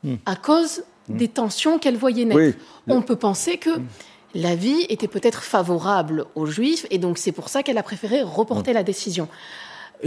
hmm. 0.03 0.15
à 0.25 0.35
cause 0.35 0.83
hmm. 1.07 1.17
des 1.17 1.27
tensions 1.27 1.79
qu'elle 1.79 1.97
voyait 1.97 2.25
naître. 2.25 2.57
On 2.87 3.01
peut 3.01 3.15
penser 3.15 3.57
que 3.57 3.77
hmm. 3.77 3.85
la 4.35 4.55
vie 4.55 4.85
était 4.89 5.07
peut-être 5.07 5.43
favorable 5.43 6.25
aux 6.35 6.45
Juifs, 6.45 6.85
et 6.89 6.97
donc 6.97 7.17
c'est 7.17 7.31
pour 7.31 7.49
ça 7.49 7.63
qu'elle 7.63 7.77
a 7.77 7.83
préféré 7.83 8.21
reporter 8.21 8.73
la 8.73 8.83
décision. 8.83 9.27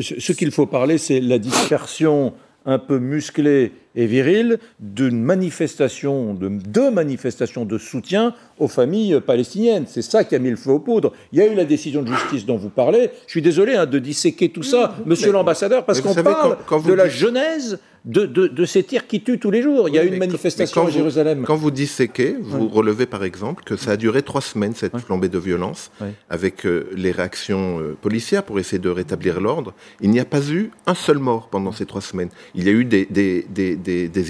Ce 0.01 0.33
qu'il 0.33 0.51
faut 0.51 0.67
parler, 0.67 0.99
c'est 0.99 1.21
la 1.21 1.39
dispersion 1.39 2.35
un 2.67 2.79
peu 2.79 2.99
musclée 2.99 3.73
et 3.95 4.07
virile 4.07 4.59
d'une 4.81 5.23
manifestation, 5.23 6.35
de 6.35 6.49
deux 6.49 6.91
manifestations 6.91 7.65
de 7.65 7.79
soutien 7.79 8.35
aux 8.59 8.69
familles 8.69 9.21
palestiniennes. 9.21 9.85
C'est 9.89 10.03
ça 10.03 10.25
qui 10.25 10.35
a 10.35 10.39
mis 10.39 10.51
le 10.51 10.57
feu 10.57 10.71
aux 10.71 10.79
poudres. 10.79 11.13
Il 11.33 11.39
y 11.39 11.43
a 11.43 11.47
eu 11.47 11.55
la 11.55 11.65
décision 11.65 12.03
de 12.03 12.13
justice 12.13 12.47
dont 12.47 12.57
vous 12.57 12.71
parlez. 12.71 13.11
Je 13.27 13.31
suis 13.31 13.43
désolé 13.43 13.75
hein, 13.75 13.87
de 13.87 13.99
disséquer 13.99 14.49
tout 14.49 14.63
ça, 14.63 14.97
monsieur 15.07 15.33
l'ambassadeur, 15.33 15.85
parce 15.85 16.01
qu'on 16.01 16.15
parle 16.15 16.57
de 16.87 16.93
la 16.93 17.09
genèse 17.09 17.79
de, 18.05 18.65
ces 18.65 18.83
tirs 18.83 19.07
qui 19.07 19.23
tuent 19.23 19.39
tous 19.39 19.51
les 19.51 19.63
jours. 19.63 19.89
Il 19.89 19.95
y 19.95 19.99
a 19.99 20.05
eu 20.05 20.09
une 20.09 20.19
manifestation 20.19 20.87
à 20.87 20.91
Jérusalem. 20.91 21.45
quand 21.45 21.57
vous 21.57 21.71
disséquez, 21.71 22.37
vous 22.41 22.69
relevez 22.69 23.07
par 23.07 23.25
exemple 23.25 23.65
que 23.65 23.77
ça 23.77 23.93
a 23.93 23.97
duré 23.97 24.23
trois 24.23 24.41
semaines, 24.41 24.75
cette 24.75 24.97
flambée 24.99 25.29
de 25.29 25.39
violence, 25.39 25.91
avec 26.29 26.67
euh, 26.67 26.91
les 26.95 27.11
réactions 27.11 27.81
euh, 27.81 27.97
policières 28.01 28.43
pour 28.43 28.59
essayer 28.59 28.79
de 28.79 28.89
rétablir 28.89 29.41
l'ordre. 29.41 29.73
Il 30.01 30.11
n'y 30.11 30.21
a 30.21 30.25
pas 30.25 30.51
eu 30.51 30.71
un 30.87 30.95
seul 30.95 31.19
mort 31.19 31.49
pendant 31.49 31.73
ces 31.73 31.87
trois 31.87 32.01
semaines. 32.01 32.29
Il 32.55 32.65
y 32.65 32.69
a 32.69 32.73
eu 32.73 32.85
des, 32.85 33.07
des, 33.07 33.47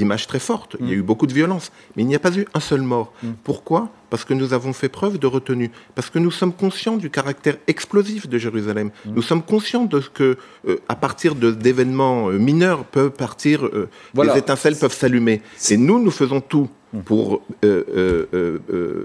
images 0.01 0.27
très 0.27 0.39
fortes, 0.39 0.77
il 0.81 0.87
y 0.87 0.93
a 0.93 0.97
mm. 0.97 0.99
eu 0.99 1.03
beaucoup 1.03 1.27
de 1.27 1.33
violence, 1.33 1.73
mais 1.97 2.03
il 2.03 2.07
n'y 2.07 2.15
a 2.15 2.19
pas 2.19 2.37
eu 2.37 2.47
un 2.55 2.61
seul 2.61 2.83
mort. 2.83 3.13
Mm. 3.23 3.29
Pourquoi? 3.43 3.89
Parce 4.11 4.25
que 4.25 4.35
nous 4.35 4.53
avons 4.53 4.73
fait 4.73 4.89
preuve 4.89 5.19
de 5.19 5.27
retenue, 5.27 5.71
parce 5.95 6.11
que 6.11 6.19
nous 6.19 6.31
sommes 6.31 6.53
conscients 6.53 6.97
du 6.97 7.11
caractère 7.11 7.57
explosif 7.67 8.29
de 8.29 8.39
Jérusalem. 8.39 8.91
Mm. 9.07 9.15
Nous 9.15 9.23
sommes 9.23 9.43
conscients 9.43 9.85
de 9.85 10.01
ce 10.01 10.11
que, 10.11 10.37
euh, 10.69 10.77
à 10.89 10.97
partir 10.97 11.35
d'événements 11.35 12.31
euh, 12.31 12.39
mineurs, 12.39 12.85
peuvent 12.85 13.11
partir, 13.11 13.67
euh, 13.67 13.89
les 14.15 14.39
étincelles 14.39 14.77
peuvent 14.77 14.95
s'allumer. 14.95 15.43
Et 15.71 15.77
nous, 15.77 16.03
nous 16.03 16.11
faisons 16.11 16.41
tout 16.41 16.69
pour 17.05 17.43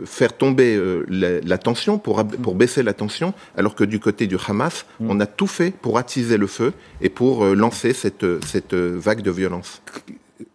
faire 0.05 0.37
tomber 0.37 0.79
la, 1.07 1.57
tension, 1.57 1.97
pour, 1.97 2.23
pour 2.23 2.53
baisser 2.53 2.83
la 2.83 2.93
tension, 2.93 3.33
alors 3.57 3.73
que 3.73 3.83
du 3.83 3.99
côté 3.99 4.27
du 4.27 4.37
Hamas, 4.47 4.85
on 4.99 5.19
a 5.19 5.25
tout 5.25 5.47
fait 5.47 5.71
pour 5.71 5.97
attiser 5.97 6.37
le 6.37 6.45
feu 6.45 6.73
et 7.01 7.09
pour 7.09 7.43
lancer 7.45 7.93
cette, 7.93 8.27
cette 8.45 8.75
vague 8.75 9.23
de 9.23 9.31
violence. 9.31 9.81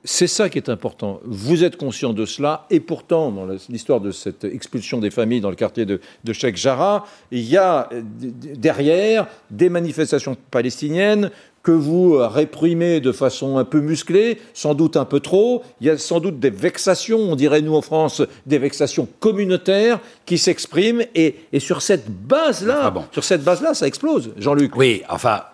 C'est 0.06 0.26
ça 0.26 0.50
qui 0.50 0.58
est 0.58 0.68
important. 0.68 1.20
Vous 1.24 1.64
êtes 1.64 1.78
conscient 1.78 2.12
de 2.12 2.26
cela, 2.26 2.66
et 2.68 2.78
pourtant, 2.78 3.32
dans 3.32 3.46
l'histoire 3.70 4.02
de 4.02 4.10
cette 4.10 4.44
expulsion 4.44 4.98
des 4.98 5.10
familles 5.10 5.40
dans 5.40 5.48
le 5.48 5.56
quartier 5.56 5.86
de, 5.86 5.98
Sheikh 6.30 6.58
Jarrah, 6.58 7.06
il 7.30 7.40
y 7.40 7.56
a 7.56 7.88
euh, 7.90 8.02
derrière 8.02 9.26
des 9.50 9.70
manifestations 9.70 10.36
palestiniennes 10.50 11.30
que 11.62 11.72
vous 11.72 12.18
réprimez 12.18 13.00
de 13.00 13.12
façon 13.12 13.56
un 13.56 13.64
peu 13.64 13.80
musclée, 13.80 14.38
sans 14.52 14.74
doute 14.74 14.98
un 14.98 15.06
peu 15.06 15.20
trop. 15.20 15.62
Il 15.80 15.86
y 15.86 15.90
a 15.90 15.96
sans 15.96 16.20
doute 16.20 16.38
des 16.38 16.50
vexations, 16.50 17.18
on 17.18 17.34
dirait 17.34 17.62
nous 17.62 17.74
en 17.74 17.80
France, 17.80 18.20
des 18.44 18.58
vexations 18.58 19.08
communautaires 19.20 20.00
qui 20.26 20.36
s'expriment, 20.36 21.04
et, 21.14 21.36
sur 21.58 21.80
cette 21.80 22.10
base-là, 22.10 22.92
ah 22.94 23.04
sur 23.10 23.24
cette 23.24 23.42
base-là, 23.42 23.72
ça 23.72 23.86
explose, 23.86 24.32
Jean-Luc. 24.36 24.76
Oui, 24.76 25.02
enfin, 25.08 25.44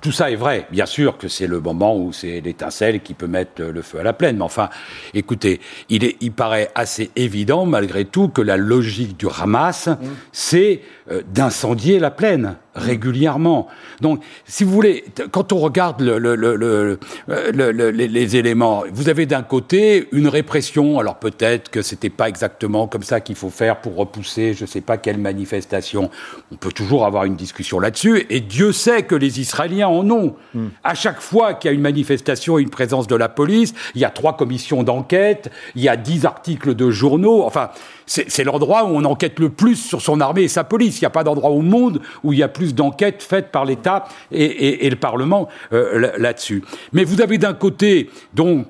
tout 0.00 0.12
ça 0.12 0.30
est 0.30 0.36
vrai. 0.36 0.66
Bien 0.70 0.86
sûr 0.86 1.18
que 1.18 1.28
c'est 1.28 1.46
le 1.46 1.60
moment 1.60 1.96
où 1.96 2.12
c'est 2.12 2.40
l'étincelle 2.40 3.00
qui 3.00 3.14
peut 3.14 3.26
mettre 3.26 3.62
le 3.62 3.82
feu 3.82 4.00
à 4.00 4.02
la 4.02 4.12
plaine. 4.12 4.36
Mais 4.36 4.42
enfin, 4.42 4.68
écoutez, 5.14 5.60
il, 5.88 6.04
est, 6.04 6.16
il 6.20 6.32
paraît 6.32 6.70
assez 6.74 7.10
évident, 7.16 7.66
malgré 7.66 8.04
tout, 8.04 8.28
que 8.28 8.42
la 8.42 8.56
logique 8.56 9.16
du 9.16 9.26
Hamas, 9.26 9.86
mmh. 9.86 9.96
c'est 10.32 10.82
euh, 11.10 11.22
d'incendier 11.32 11.98
la 11.98 12.10
plaine 12.10 12.56
régulièrement. 12.74 13.66
Donc, 14.00 14.22
si 14.44 14.64
vous 14.64 14.70
voulez, 14.70 15.04
quand 15.32 15.52
on 15.52 15.58
regarde 15.58 16.00
le, 16.00 16.18
le, 16.18 16.34
le, 16.36 17.90
les 17.90 18.36
éléments, 18.36 18.84
vous 18.92 19.08
avez 19.08 19.26
d'un 19.26 19.42
côté 19.42 20.08
une 20.12 20.28
répression. 20.28 20.98
Alors 20.98 21.16
peut-être 21.16 21.70
que 21.70 21.82
c'était 21.82 22.10
pas 22.10 22.28
exactement 22.28 22.86
comme 22.86 23.02
ça 23.02 23.20
qu'il 23.20 23.36
faut 23.36 23.50
faire 23.50 23.80
pour 23.80 23.96
repousser, 23.96 24.54
je 24.54 24.66
sais 24.66 24.80
pas 24.80 24.98
quelle 24.98 25.18
manifestation. 25.18 26.10
On 26.52 26.56
peut 26.56 26.72
toujours 26.72 27.06
avoir 27.06 27.24
une 27.24 27.36
discussion 27.36 27.80
là-dessus. 27.80 28.26
Et 28.30 28.40
Dieu 28.40 28.72
sait 28.72 29.02
que 29.02 29.14
les 29.14 29.40
Israéliens 29.40 29.88
en 29.88 30.08
ont. 30.10 30.36
Hmm. 30.54 30.68
À 30.84 30.94
chaque 30.94 31.20
fois 31.20 31.54
qu'il 31.54 31.70
y 31.70 31.72
a 31.72 31.74
une 31.74 31.80
manifestation 31.80 32.58
et 32.58 32.62
une 32.62 32.70
présence 32.70 33.06
de 33.06 33.16
la 33.16 33.28
police, 33.28 33.74
il 33.94 34.00
y 34.00 34.04
a 34.04 34.10
trois 34.10 34.36
commissions 34.36 34.82
d'enquête, 34.82 35.50
il 35.74 35.82
y 35.82 35.88
a 35.88 35.96
dix 35.96 36.24
articles 36.24 36.74
de 36.74 36.90
journaux. 36.90 37.42
Enfin, 37.42 37.70
c'est 38.06 38.42
l'endroit 38.42 38.84
où 38.84 38.96
on 38.96 39.04
enquête 39.04 39.38
le 39.38 39.50
plus 39.50 39.76
sur 39.76 40.00
son 40.00 40.20
armée 40.20 40.42
et 40.42 40.48
sa 40.48 40.64
police. 40.64 41.00
Il 41.00 41.04
n'y 41.04 41.06
a 41.06 41.10
pas 41.10 41.22
d'endroit 41.22 41.50
au 41.50 41.62
monde 41.62 42.00
où 42.24 42.32
il 42.32 42.40
y 42.40 42.42
a 42.42 42.48
plus 42.48 42.59
d'enquêtes 42.68 43.22
faites 43.22 43.50
par 43.50 43.64
l'État 43.64 44.06
et, 44.32 44.88
le 44.88 44.96
Parlement 44.96 45.48
euh, 45.72 46.12
là-dessus. 46.18 46.62
Mais 46.92 47.04
vous 47.04 47.20
avez 47.20 47.38
d'un 47.38 47.54
côté, 47.54 48.10
donc, 48.34 48.66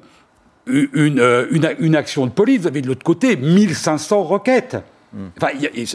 une, 0.67 1.19
euh, 1.19 1.47
une, 1.51 1.69
une, 1.79 1.97
action 1.97 2.27
de 2.27 2.31
police, 2.31 2.61
vous 2.61 2.69
avez 2.69 2.83
de 2.83 2.87
l'autre 2.87 3.05
côté 3.05 3.37
1500 3.37 4.23
requêtes. 4.23 4.77
Enfin, 5.37 5.49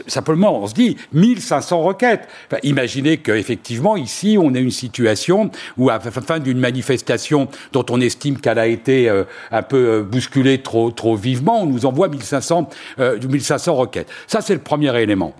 simplement, 0.07 0.61
on 0.61 0.67
se 0.67 0.73
dit 0.73 0.97
1500 1.13 1.81
requêtes. 1.81 2.27
imaginez 2.63 3.17
qu'effectivement, 3.17 3.95
ici, 3.95 4.37
on 4.39 4.53
a 4.53 4.59
une 4.59 4.71
situation 4.71 5.51
où, 5.77 5.89
à 5.89 6.01
la 6.03 6.11
fin 6.11 6.39
d'une 6.39 6.59
manifestation 6.59 7.47
dont 7.71 7.85
on 7.89 8.01
estime 8.01 8.37
qu'elle 8.39 8.59
a 8.59 8.67
été 8.67 9.09
euh, 9.09 9.23
un 9.51 9.63
peu 9.63 10.01
bousculée 10.01 10.61
trop, 10.61 10.91
trop 10.91 11.15
vivement, 11.15 11.63
on 11.63 11.65
nous 11.65 11.85
envoie 11.85 12.09
1500, 12.09 12.69
1500 12.97 13.71
euh, 13.71 13.75
requêtes. 13.75 14.09
Ça, 14.27 14.41
c'est 14.41 14.53
le 14.53 14.59
premier 14.59 15.01
élément. 15.01 15.33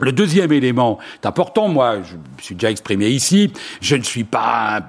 Le 0.00 0.12
deuxième 0.12 0.52
élément 0.52 0.98
est 1.22 1.26
important, 1.26 1.68
moi, 1.68 2.02
je 2.02 2.14
me 2.14 2.42
suis 2.42 2.54
déjà 2.54 2.70
exprimé 2.70 3.08
ici, 3.08 3.52
je 3.80 3.96
ne 3.96 4.02
suis 4.02 4.24
pas 4.24 4.80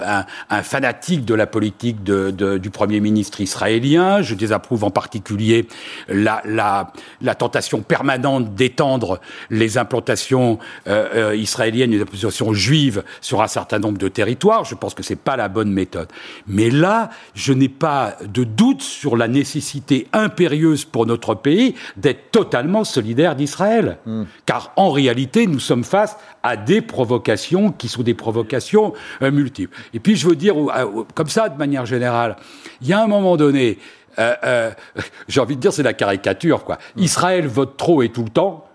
un, 0.49 0.63
fanatique 0.63 1.25
de 1.25 1.33
la 1.33 1.47
politique 1.47 2.03
du 2.03 2.69
Premier 2.69 2.99
ministre 2.99 3.41
israélien, 3.41 4.21
je 4.21 4.35
désapprouve 4.35 4.83
en 4.83 4.91
particulier 4.91 5.67
la, 6.07 6.91
tentation 7.37 7.81
permanente 7.81 8.55
d'étendre 8.55 9.19
les 9.49 9.77
implantations 9.77 10.59
euh, 10.87 11.31
euh, 11.31 11.35
israéliennes, 11.35 11.91
les 11.91 12.01
implantations 12.01 12.53
juives 12.53 13.03
sur 13.21 13.41
un 13.41 13.47
certain 13.47 13.79
nombre 13.79 13.97
de 13.97 14.07
territoires, 14.07 14.65
je 14.65 14.75
pense 14.75 14.93
que 14.93 15.03
ce 15.03 15.13
n'est 15.13 15.17
pas 15.17 15.37
la 15.37 15.47
bonne 15.47 15.71
méthode. 15.71 16.07
Mais 16.47 16.69
là, 16.69 17.09
je 17.33 17.53
n'ai 17.53 17.69
pas 17.69 18.17
de 18.25 18.43
doute 18.43 18.81
sur 18.81 19.15
la 19.15 19.27
nécessité 19.27 20.07
impérieuse 20.13 20.85
pour 20.85 21.05
notre 21.05 21.35
pays 21.35 21.75
d'être 21.97 22.31
totalement 22.31 22.83
solidaire 22.83 23.35
d'Israël. 23.35 23.97
Hmm. 24.05 24.23
Car 24.45 24.71
en 24.79 24.91
réalité, 24.91 25.45
nous 25.45 25.59
sommes 25.59 25.83
face 25.83 26.15
à 26.41 26.55
des 26.55 26.79
provocations 26.81 27.73
qui 27.73 27.89
sont 27.89 28.01
des 28.01 28.13
provocations 28.13 28.93
euh, 29.21 29.29
multiples. 29.29 29.77
Et 29.93 29.99
puis, 29.99 30.15
je 30.15 30.25
veux 30.25 30.37
dire, 30.37 30.55
euh, 30.55 31.03
comme 31.13 31.27
ça, 31.27 31.49
de 31.49 31.57
manière 31.57 31.85
générale, 31.85 32.37
il 32.81 32.87
y 32.87 32.93
a 32.93 33.03
un 33.03 33.07
moment 33.07 33.35
donné, 33.35 33.77
euh, 34.19 34.71
j'ai 35.27 35.41
envie 35.41 35.57
de 35.57 35.61
dire, 35.61 35.73
c'est 35.73 35.83
la 35.83 35.91
caricature, 35.91 36.63
quoi. 36.63 36.77
Mm. 36.95 37.01
Israël 37.01 37.47
vote 37.47 37.75
trop 37.75 38.03
et 38.03 38.09
tout 38.09 38.23
le 38.23 38.29
temps, 38.29 38.69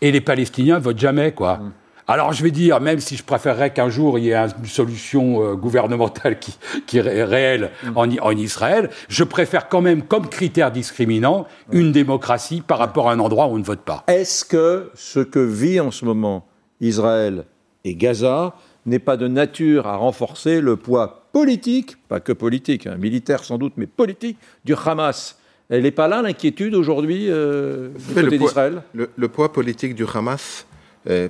et 0.00 0.10
les 0.10 0.20
Palestiniens 0.20 0.80
votent 0.80 0.98
jamais, 0.98 1.30
quoi. 1.30 1.58
Mm. 1.58 1.72
Alors 2.06 2.32
je 2.32 2.42
vais 2.42 2.50
dire, 2.50 2.80
même 2.80 3.00
si 3.00 3.16
je 3.16 3.22
préférerais 3.22 3.72
qu'un 3.72 3.88
jour 3.88 4.18
il 4.18 4.26
y 4.26 4.30
ait 4.30 4.34
une 4.36 4.66
solution 4.66 5.54
gouvernementale 5.54 6.38
qui, 6.38 6.56
qui, 6.86 6.98
est 6.98 7.24
réelle 7.24 7.70
mm. 7.82 7.96
en, 7.96 8.08
en, 8.20 8.30
Israël, 8.32 8.90
je 9.08 9.24
préfère 9.24 9.68
quand 9.68 9.80
même 9.80 10.02
comme 10.02 10.28
critère 10.28 10.70
discriminant 10.70 11.46
une 11.72 11.92
démocratie 11.92 12.60
par 12.60 12.78
rapport 12.78 13.08
à 13.08 13.12
un 13.12 13.20
endroit 13.20 13.46
où 13.46 13.54
on 13.54 13.58
ne 13.58 13.64
vote 13.64 13.80
pas. 13.80 14.04
Est-ce 14.06 14.44
que 14.44 14.90
ce 14.94 15.20
que 15.20 15.38
vit 15.38 15.80
en 15.80 15.90
ce 15.90 16.04
moment 16.04 16.46
Israël 16.80 17.44
et 17.84 17.94
Gaza 17.94 18.54
n'est 18.86 18.98
pas 18.98 19.16
de 19.16 19.28
nature 19.28 19.86
à 19.86 19.96
renforcer 19.96 20.60
le 20.60 20.76
poids 20.76 21.28
politique, 21.32 21.96
pas 22.08 22.20
que 22.20 22.32
politique, 22.32 22.86
hein, 22.86 22.96
militaire 22.96 23.44
sans 23.44 23.58
doute, 23.58 23.74
mais 23.76 23.86
politique, 23.86 24.38
du 24.64 24.74
Hamas? 24.74 25.38
Elle 25.70 25.82
n'est 25.82 25.90
pas 25.90 26.08
là 26.08 26.20
l'inquiétude 26.20 26.74
aujourd'hui 26.74 27.26
euh, 27.30 27.88
du 28.08 28.14
côté 28.14 28.38
d'Israël? 28.38 28.82
le, 28.92 29.28
poids 29.28 29.52
politique 29.52 29.94
du 29.94 30.04
Hamas 30.12 30.66
euh, 30.70 30.73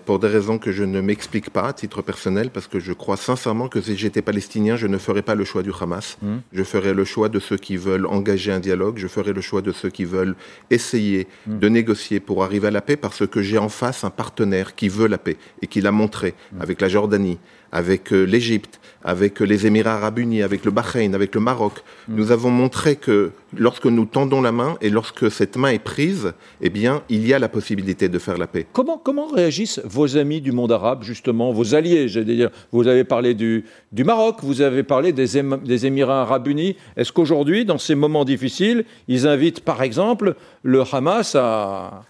pour 0.04 0.18
des 0.18 0.28
raisons 0.28 0.58
que 0.58 0.70
je 0.72 0.84
ne 0.84 1.00
m'explique 1.00 1.50
pas 1.50 1.68
à 1.68 1.72
titre 1.72 2.02
personnel, 2.02 2.50
parce 2.50 2.68
que 2.68 2.78
je 2.78 2.92
crois 2.92 3.16
sincèrement 3.16 3.68
que 3.68 3.80
si 3.80 3.96
j'étais 3.96 4.22
palestinien, 4.22 4.76
je 4.76 4.86
ne 4.86 4.98
ferais 4.98 5.22
pas 5.22 5.34
le 5.34 5.44
choix 5.44 5.62
du 5.62 5.70
Hamas. 5.78 6.16
Hmm. 6.22 6.38
Je 6.52 6.62
ferais 6.62 6.94
le 6.94 7.04
choix 7.04 7.28
de 7.28 7.38
ceux 7.40 7.56
qui 7.56 7.76
veulent 7.76 8.06
engager 8.06 8.52
un 8.52 8.60
dialogue, 8.60 8.98
je 8.98 9.08
ferais 9.08 9.32
le 9.32 9.40
choix 9.40 9.62
de 9.62 9.72
ceux 9.72 9.90
qui 9.90 10.04
veulent 10.04 10.36
essayer 10.70 11.26
hmm. 11.46 11.58
de 11.58 11.68
négocier 11.68 12.20
pour 12.20 12.44
arriver 12.44 12.68
à 12.68 12.70
la 12.70 12.80
paix, 12.80 12.96
parce 12.96 13.26
que 13.26 13.42
j'ai 13.42 13.58
en 13.58 13.68
face 13.68 14.04
un 14.04 14.10
partenaire 14.10 14.74
qui 14.74 14.88
veut 14.88 15.08
la 15.08 15.18
paix 15.18 15.36
et 15.62 15.66
qui 15.66 15.80
l'a 15.80 15.92
montré 15.92 16.34
hmm. 16.52 16.60
avec 16.60 16.80
la 16.80 16.88
Jordanie, 16.88 17.38
avec 17.74 18.10
l'Égypte, 18.10 18.80
avec 19.02 19.40
les 19.40 19.66
Émirats 19.66 19.96
arabes 19.96 20.20
unis, 20.20 20.42
avec 20.42 20.64
le 20.64 20.70
Bahreïn, 20.70 21.14
avec 21.14 21.34
le 21.34 21.40
Maroc. 21.40 21.82
Mm. 22.08 22.14
Nous 22.16 22.30
avons 22.30 22.50
montré 22.50 22.96
que 22.96 23.32
lorsque 23.56 23.84
nous 23.84 24.06
tendons 24.06 24.40
la 24.40 24.52
main 24.52 24.76
et 24.80 24.88
lorsque 24.88 25.30
cette 25.30 25.56
main 25.56 25.70
est 25.70 25.78
prise, 25.78 26.32
eh 26.62 26.70
bien, 26.70 27.02
il 27.10 27.26
y 27.26 27.34
a 27.34 27.38
la 27.38 27.48
possibilité 27.48 28.08
de 28.08 28.18
faire 28.18 28.38
la 28.38 28.46
paix. 28.46 28.64
Comment, 28.72 28.96
comment 28.96 29.26
réagissent 29.26 29.80
vos 29.84 30.16
amis 30.16 30.40
du 30.40 30.52
monde 30.52 30.72
arabe, 30.72 31.02
justement, 31.02 31.52
vos 31.52 31.74
alliés 31.74 32.06
dire, 32.06 32.50
Vous 32.72 32.86
avez 32.86 33.04
parlé 33.04 33.34
du, 33.34 33.64
du 33.92 34.04
Maroc, 34.04 34.36
vous 34.42 34.62
avez 34.62 34.84
parlé 34.84 35.12
des, 35.12 35.42
des 35.64 35.86
Émirats 35.86 36.22
arabes 36.22 36.46
unis. 36.46 36.76
Est-ce 36.96 37.12
qu'aujourd'hui, 37.12 37.64
dans 37.64 37.78
ces 37.78 37.96
moments 37.96 38.24
difficiles, 38.24 38.84
ils 39.08 39.26
invitent, 39.26 39.60
par 39.60 39.82
exemple, 39.82 40.36
le 40.62 40.82
Hamas 40.90 41.34
à, 41.34 42.04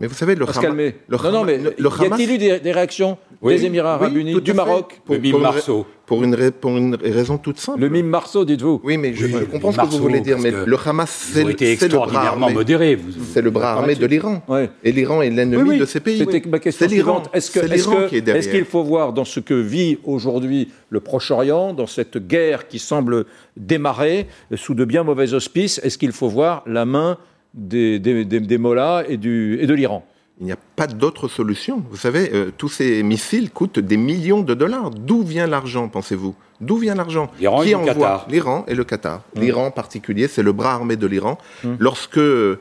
mais 0.00 0.08
vous 0.08 0.14
savez, 0.14 0.34
le, 0.34 0.44
Hamas, 0.44 0.58
calmer. 0.58 0.96
non, 1.08 1.30
non, 1.30 1.44
mais 1.44 1.60
y 1.60 2.04
a-t-il 2.04 2.30
eu 2.32 2.38
des, 2.38 2.72
réactions 2.72 3.18
des 3.40 3.64
Émirats 3.64 3.94
Arabes 3.94 4.16
Unis, 4.16 4.40
du 4.40 4.52
Maroc 4.52 5.00
pour, 5.04 5.14
Le 5.14 5.20
mime 5.20 5.38
Marceau. 5.38 5.86
Pour 6.06 6.24
une, 6.24 6.50
pour 6.50 6.76
une 6.76 6.96
raison 6.96 7.38
toute 7.38 7.58
simple. 7.58 7.80
Le 7.80 7.88
mime 7.88 8.06
Marceau, 8.06 8.44
dites-vous 8.44 8.80
Oui, 8.82 8.96
mais 8.96 9.14
je, 9.14 9.44
comprends 9.44 9.70
ce 9.70 9.78
que 9.78 9.86
vous 9.86 9.98
voulez 9.98 10.20
dire, 10.20 10.38
mais 10.38 10.50
le 10.50 10.76
Hamas, 10.84 11.10
c'est 11.10 11.44
le 11.44 11.88
bras 11.88 12.26
armé. 12.26 12.52
modéré. 12.52 12.98
C'est 13.32 13.42
le 13.42 13.50
bras 13.50 13.72
armé 13.74 13.94
de 13.94 14.06
l'Iran. 14.06 14.42
Et 14.82 14.90
l'Iran 14.90 15.22
est 15.22 15.30
l'ennemi 15.30 15.78
de 15.78 15.84
ces 15.84 16.00
pays. 16.00 16.26
C'est 16.70 16.88
l'Iran. 16.88 17.22
Est-ce 17.32 18.48
qu'il 18.48 18.64
faut 18.64 18.82
voir 18.82 19.12
dans 19.12 19.24
ce 19.24 19.38
que 19.38 19.54
vit 19.54 19.98
aujourd'hui 20.04 20.68
le 20.90 21.00
Proche-Orient, 21.00 21.74
dans 21.74 21.86
cette 21.86 22.18
guerre 22.26 22.66
qui 22.66 22.78
semble 22.78 23.26
démarrer 23.56 24.26
sous 24.54 24.74
de 24.74 24.84
bien 24.84 25.04
mauvais 25.04 25.34
auspices, 25.34 25.80
est-ce 25.84 25.98
qu'il 25.98 26.12
faut 26.12 26.28
voir 26.28 26.62
la 26.66 26.84
main 26.84 27.18
des, 27.54 27.98
des, 27.98 28.24
des, 28.24 28.58
Mollahs 28.58 29.04
et, 29.08 29.16
du, 29.16 29.58
et 29.60 29.66
de 29.66 29.74
l'Iran. 29.74 30.04
Il 30.40 30.46
n'y 30.46 30.52
a 30.52 30.58
pas 30.76 30.86
d'autre 30.86 31.26
solution. 31.26 31.82
Vous 31.90 31.96
savez, 31.96 32.30
euh, 32.32 32.50
tous 32.56 32.68
ces 32.68 33.02
missiles 33.02 33.50
coûtent 33.50 33.80
des 33.80 33.96
millions 33.96 34.42
de 34.42 34.54
dollars. 34.54 34.90
D'où 34.90 35.22
vient 35.22 35.48
l'argent, 35.48 35.88
pensez-vous? 35.88 36.36
D'où 36.60 36.76
vient 36.76 36.94
l'argent? 36.94 37.30
L'Iran 37.38 37.62
et 37.62 37.72
le 37.72 37.84
Qatar. 37.84 38.26
L'Iran 38.28 38.64
et 38.68 38.74
le 38.74 38.84
Qatar. 38.84 39.22
Hum. 39.34 39.42
L'Iran 39.42 39.66
en 39.66 39.70
particulier, 39.72 40.28
c'est 40.28 40.44
le 40.44 40.52
bras 40.52 40.74
armé 40.74 40.94
de 40.94 41.06
l'Iran. 41.08 41.38
Hum. 41.64 41.76
Lorsque, 41.80 42.18
euh, 42.18 42.58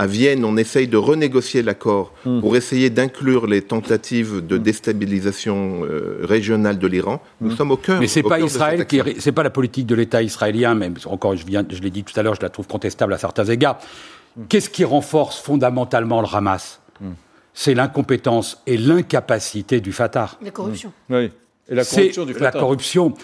à 0.00 0.06
Vienne, 0.08 0.44
on 0.44 0.56
essaye 0.56 0.88
de 0.88 0.96
renégocier 0.96 1.62
l'accord 1.62 2.12
hum. 2.26 2.40
pour 2.40 2.56
essayer 2.56 2.90
d'inclure 2.90 3.46
les 3.46 3.62
tentatives 3.62 4.44
de 4.44 4.58
déstabilisation 4.58 5.82
euh, 5.84 6.18
régionale 6.22 6.78
de 6.78 6.86
l'Iran, 6.88 7.22
nous 7.40 7.52
sommes 7.52 7.70
au 7.70 7.76
cœur. 7.76 8.00
Mais 8.00 8.08
c'est 8.08 8.24
pas 8.24 8.40
Israël 8.40 8.84
qui, 8.86 9.00
c'est 9.18 9.32
pas 9.32 9.44
la 9.44 9.50
politique 9.50 9.86
de 9.86 9.94
l'État 9.94 10.22
israélien, 10.22 10.74
même 10.74 10.94
encore, 11.06 11.36
je, 11.36 11.46
viens, 11.46 11.64
je 11.68 11.80
l'ai 11.80 11.90
dit 11.90 12.02
tout 12.02 12.18
à 12.18 12.22
l'heure, 12.24 12.34
je 12.34 12.42
la 12.42 12.50
trouve 12.50 12.66
contestable 12.66 13.12
à 13.12 13.18
certains 13.18 13.44
égards. 13.44 13.78
Qu'est-ce 14.48 14.70
qui 14.70 14.84
renforce 14.84 15.38
fondamentalement 15.38 16.20
le 16.20 16.28
Hamas 16.32 16.80
C'est 17.54 17.74
l'incompétence 17.74 18.62
et 18.66 18.76
l'incapacité 18.76 19.80
du 19.80 19.92
Fatah. 19.92 20.30
La 20.42 20.50
corruption. 20.50 20.92
Oui. 21.10 21.30
Et 21.68 21.74
la 21.74 21.84
corruption 21.84 22.24
du 22.24 22.32
Fatah. 22.32 22.44
La 22.44 22.52
corruption. 22.52 23.14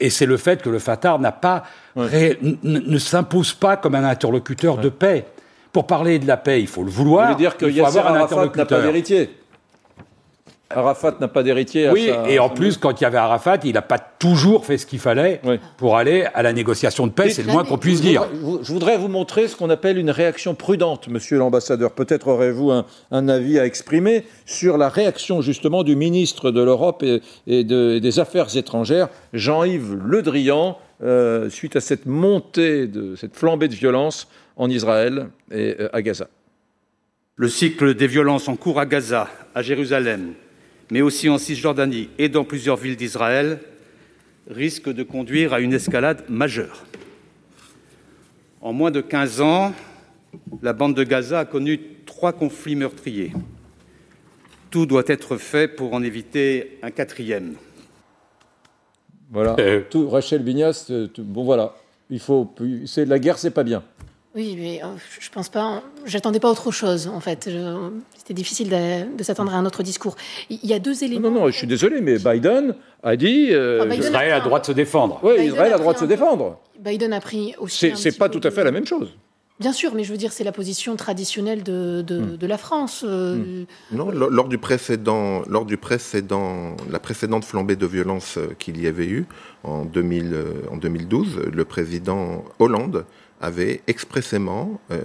et 0.00 0.10
c'est 0.10 0.26
le 0.26 0.36
fait 0.36 0.62
que 0.62 0.70
le 0.70 0.78
Fatah 0.78 1.18
n'a 1.18 1.32
pas, 1.32 1.64
ne, 1.96 2.98
s'impose 2.98 3.52
pas 3.54 3.76
comme 3.76 3.94
un 3.94 4.04
interlocuteur 4.04 4.78
de 4.78 4.88
paix. 4.88 5.26
Pour 5.72 5.86
parler 5.86 6.18
de 6.18 6.26
la 6.26 6.36
paix, 6.36 6.60
il 6.60 6.66
faut 6.66 6.82
le 6.82 6.90
vouloir. 6.90 7.30
Veut 7.30 7.36
dire 7.36 7.56
qu'il 7.56 7.70
y 7.70 7.80
avoir 7.80 8.12
un 8.12 8.24
interlocuteur. 8.24 8.56
n'a 8.56 8.66
pas 8.66 8.82
d'héritier. 8.82 9.30
Arafat 10.70 11.16
n'a 11.20 11.28
pas 11.28 11.42
d'héritier. 11.42 11.90
Oui, 11.90 12.10
et 12.28 12.38
en 12.38 12.48
plus, 12.48 12.76
quand 12.76 13.00
il 13.00 13.04
y 13.04 13.06
avait 13.06 13.18
Arafat, 13.18 13.58
il 13.64 13.74
n'a 13.74 13.82
pas 13.82 13.98
toujours 13.98 14.64
fait 14.64 14.78
ce 14.78 14.86
qu'il 14.86 15.00
fallait 15.00 15.40
pour 15.76 15.96
aller 15.96 16.26
à 16.32 16.42
la 16.42 16.52
négociation 16.52 17.06
de 17.06 17.12
paix, 17.12 17.30
c'est 17.30 17.42
le 17.42 17.52
moins 17.52 17.64
qu'on 17.64 17.78
puisse 17.78 18.00
dire. 18.00 18.26
Je 18.62 18.72
voudrais 18.72 18.96
vous 18.96 19.08
montrer 19.08 19.48
ce 19.48 19.56
qu'on 19.56 19.70
appelle 19.70 19.98
une 19.98 20.10
réaction 20.10 20.54
prudente, 20.54 21.08
monsieur 21.08 21.38
l'ambassadeur. 21.38 21.92
Peut-être 21.92 22.28
aurez-vous 22.28 22.70
un, 23.10 23.28
avis 23.28 23.58
à 23.58 23.66
exprimer 23.66 24.24
sur 24.46 24.78
la 24.78 24.88
réaction 24.88 25.40
justement 25.42 25.82
du 25.82 25.96
ministre 25.96 26.50
de 26.50 26.62
l'Europe 26.62 27.04
et, 27.46 27.64
des 27.64 28.20
Affaires 28.20 28.56
étrangères, 28.56 29.08
Jean-Yves 29.32 29.98
Le 30.04 30.22
Drian, 30.22 30.78
euh, 31.02 31.48
suite 31.48 31.76
à 31.76 31.80
cette 31.80 32.06
montée, 32.06 32.86
de 32.86 33.16
cette 33.16 33.34
flambée 33.34 33.68
de 33.68 33.74
violence 33.74 34.28
en 34.56 34.68
Israël 34.68 35.28
et 35.50 35.76
euh, 35.80 35.88
à 35.94 36.02
Gaza. 36.02 36.28
Le 37.36 37.48
cycle 37.48 37.94
des 37.94 38.06
violences 38.06 38.48
en 38.48 38.56
cours 38.56 38.78
à 38.78 38.84
Gaza, 38.84 39.28
à 39.54 39.62
Jérusalem, 39.62 40.34
mais 40.90 41.02
aussi 41.02 41.28
en 41.28 41.38
Cisjordanie 41.38 42.08
et 42.18 42.28
dans 42.28 42.44
plusieurs 42.44 42.76
villes 42.76 42.96
d'Israël, 42.96 43.60
risque 44.48 44.88
de 44.88 45.02
conduire 45.02 45.52
à 45.52 45.60
une 45.60 45.72
escalade 45.72 46.24
majeure. 46.28 46.84
En 48.60 48.72
moins 48.72 48.90
de 48.90 49.00
15 49.00 49.40
ans, 49.40 49.72
la 50.62 50.72
bande 50.72 50.94
de 50.94 51.04
Gaza 51.04 51.40
a 51.40 51.44
connu 51.44 51.80
trois 52.04 52.32
conflits 52.32 52.76
meurtriers. 52.76 53.32
Tout 54.70 54.86
doit 54.86 55.04
être 55.06 55.36
fait 55.36 55.68
pour 55.68 55.94
en 55.94 56.02
éviter 56.02 56.78
un 56.82 56.90
quatrième. 56.90 57.54
Voilà. 59.30 59.56
Euh. 59.58 59.82
Tout, 59.88 60.08
Rachel 60.08 60.42
Bignas, 60.42 60.86
euh, 60.90 61.08
bon 61.18 61.44
voilà, 61.44 61.74
il 62.10 62.18
faut, 62.18 62.52
c'est 62.86 63.04
la 63.04 63.18
guerre, 63.18 63.38
c'est 63.38 63.52
pas 63.52 63.62
bien. 63.62 63.82
Oui, 64.34 64.56
mais 64.56 64.80
euh, 64.82 64.86
je 65.18 65.28
pense 65.28 65.48
pas. 65.48 65.82
J'attendais 66.04 66.38
pas 66.38 66.48
autre 66.48 66.70
chose, 66.70 67.08
en 67.08 67.18
fait. 67.18 67.50
C'était 68.16 68.34
difficile 68.34 68.70
de, 68.70 69.22
s'attendre 69.24 69.52
à 69.52 69.56
un 69.56 69.66
autre 69.66 69.82
discours. 69.82 70.14
Il 70.48 70.64
y 70.64 70.72
a 70.72 70.78
deux 70.78 71.02
éléments. 71.02 71.30
Non, 71.30 71.40
non, 71.40 71.46
je 71.48 71.56
suis 71.56 71.66
désolé, 71.66 72.00
mais 72.00 72.18
Biden 72.18 72.76
a 73.02 73.16
dit. 73.16 73.48
Euh, 73.50 73.92
Israël 73.92 74.32
a 74.32 74.38
le 74.38 74.44
droit 74.44 74.60
de 74.60 74.66
se 74.66 74.72
défendre. 74.72 75.18
Oui, 75.24 75.46
Israël 75.46 75.72
a 75.72 75.76
le 75.76 75.80
droit 75.80 75.94
de 75.94 75.98
se 75.98 76.04
défendre. 76.04 76.58
Biden 76.78 77.12
a 77.12 77.20
pris 77.20 77.54
aussi. 77.58 77.92
C'est 77.96 78.18
pas 78.18 78.28
tout 78.28 78.40
à 78.44 78.52
fait 78.52 78.62
la 78.62 78.70
même 78.70 78.86
chose. 78.86 79.12
Bien 79.58 79.72
sûr, 79.72 79.94
mais 79.94 80.04
je 80.04 80.12
veux 80.12 80.16
dire, 80.16 80.32
c'est 80.32 80.44
la 80.44 80.52
position 80.52 80.96
traditionnelle 80.96 81.62
de, 81.62 82.00
de, 82.00 82.18
hmm. 82.18 82.48
la 82.48 82.56
France. 82.56 83.04
Euh, 83.06 83.36
hmm. 83.36 83.66
Non, 83.92 84.10
lors 84.10 84.48
du 84.48 84.56
précédent, 84.56 85.42
lors 85.48 85.66
du 85.66 85.76
précédent, 85.76 86.76
la 86.90 86.98
précédente 86.98 87.44
flambée 87.44 87.76
de 87.76 87.84
violence 87.84 88.38
qu'il 88.58 88.80
y 88.80 88.86
avait 88.86 89.06
eu 89.06 89.26
en, 89.62 89.84
2000, 89.84 90.34
en 90.70 90.76
2012, 90.78 91.40
le 91.52 91.64
président 91.66 92.42
Hollande 92.58 93.04
avait 93.40 93.82
expressément 93.86 94.80
euh, 94.90 95.00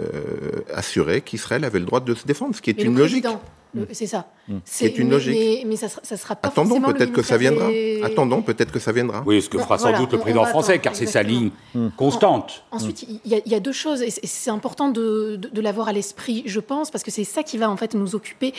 assuré 0.74 1.21
qu'Israël 1.21 1.63
avait 1.63 1.80
le 1.80 1.86
droit 1.86 2.02
de 2.02 2.13
se 2.13 2.26
défendre, 2.26 2.56
ce 2.56 2.62
qui 2.62 2.69
est 2.69 2.84
une 2.84 2.98
logique. 2.98 3.26
C'est 3.91 4.08
ça. 4.08 4.28
Mm. 4.48 4.58
C'est 4.63 4.98
une 4.98 5.10
logique. 5.10 5.65
Mais, 5.65 5.76
ça, 5.76 5.88
ça 5.89 6.15
sera 6.15 6.36
pas 6.36 6.48
Attendons 6.48 6.82
peut-être 6.82 7.12
que 7.12 7.21
ça 7.21 7.38
viendra. 7.38 7.69
Attendons 8.04 8.41
peut-être 8.41 8.71
que 8.71 8.80
ça 8.80 8.91
viendra. 8.91 9.24
Oui, 9.26 9.41
ce 9.41 9.50
que 9.50 9.58
fera 9.58 9.78
sans 9.78 9.98
doute 9.98 10.13
le 10.13 10.19
président 10.19 10.45
français, 10.45 10.80
car 10.80 10.95
c'est 10.95 11.06
sa 11.06 11.24
ligne 11.24 11.52
constante. 11.98 12.63
ensuite, 12.71 13.04
il 13.04 13.41
y, 13.45 13.56
a 13.56 13.60
deux 13.60 13.71
choses, 13.71 14.02
et 14.02 14.10
c'est 14.10 14.52
important 14.52 14.89
de, 14.89 15.36
de 15.38 15.62
l'avoir 15.62 15.88
à 15.88 15.93
l'esprit, 15.93 16.43
je 16.45 16.60
pense, 16.60 16.91
parce 16.91 17.04
que 17.04 17.12
c'est 17.12 17.24
ça 17.24 17.43
qui 17.43 17.58
va 17.58 17.69
en 17.69 17.78
fait 17.78 17.93
nous 17.93 18.15
occuper 18.15 18.54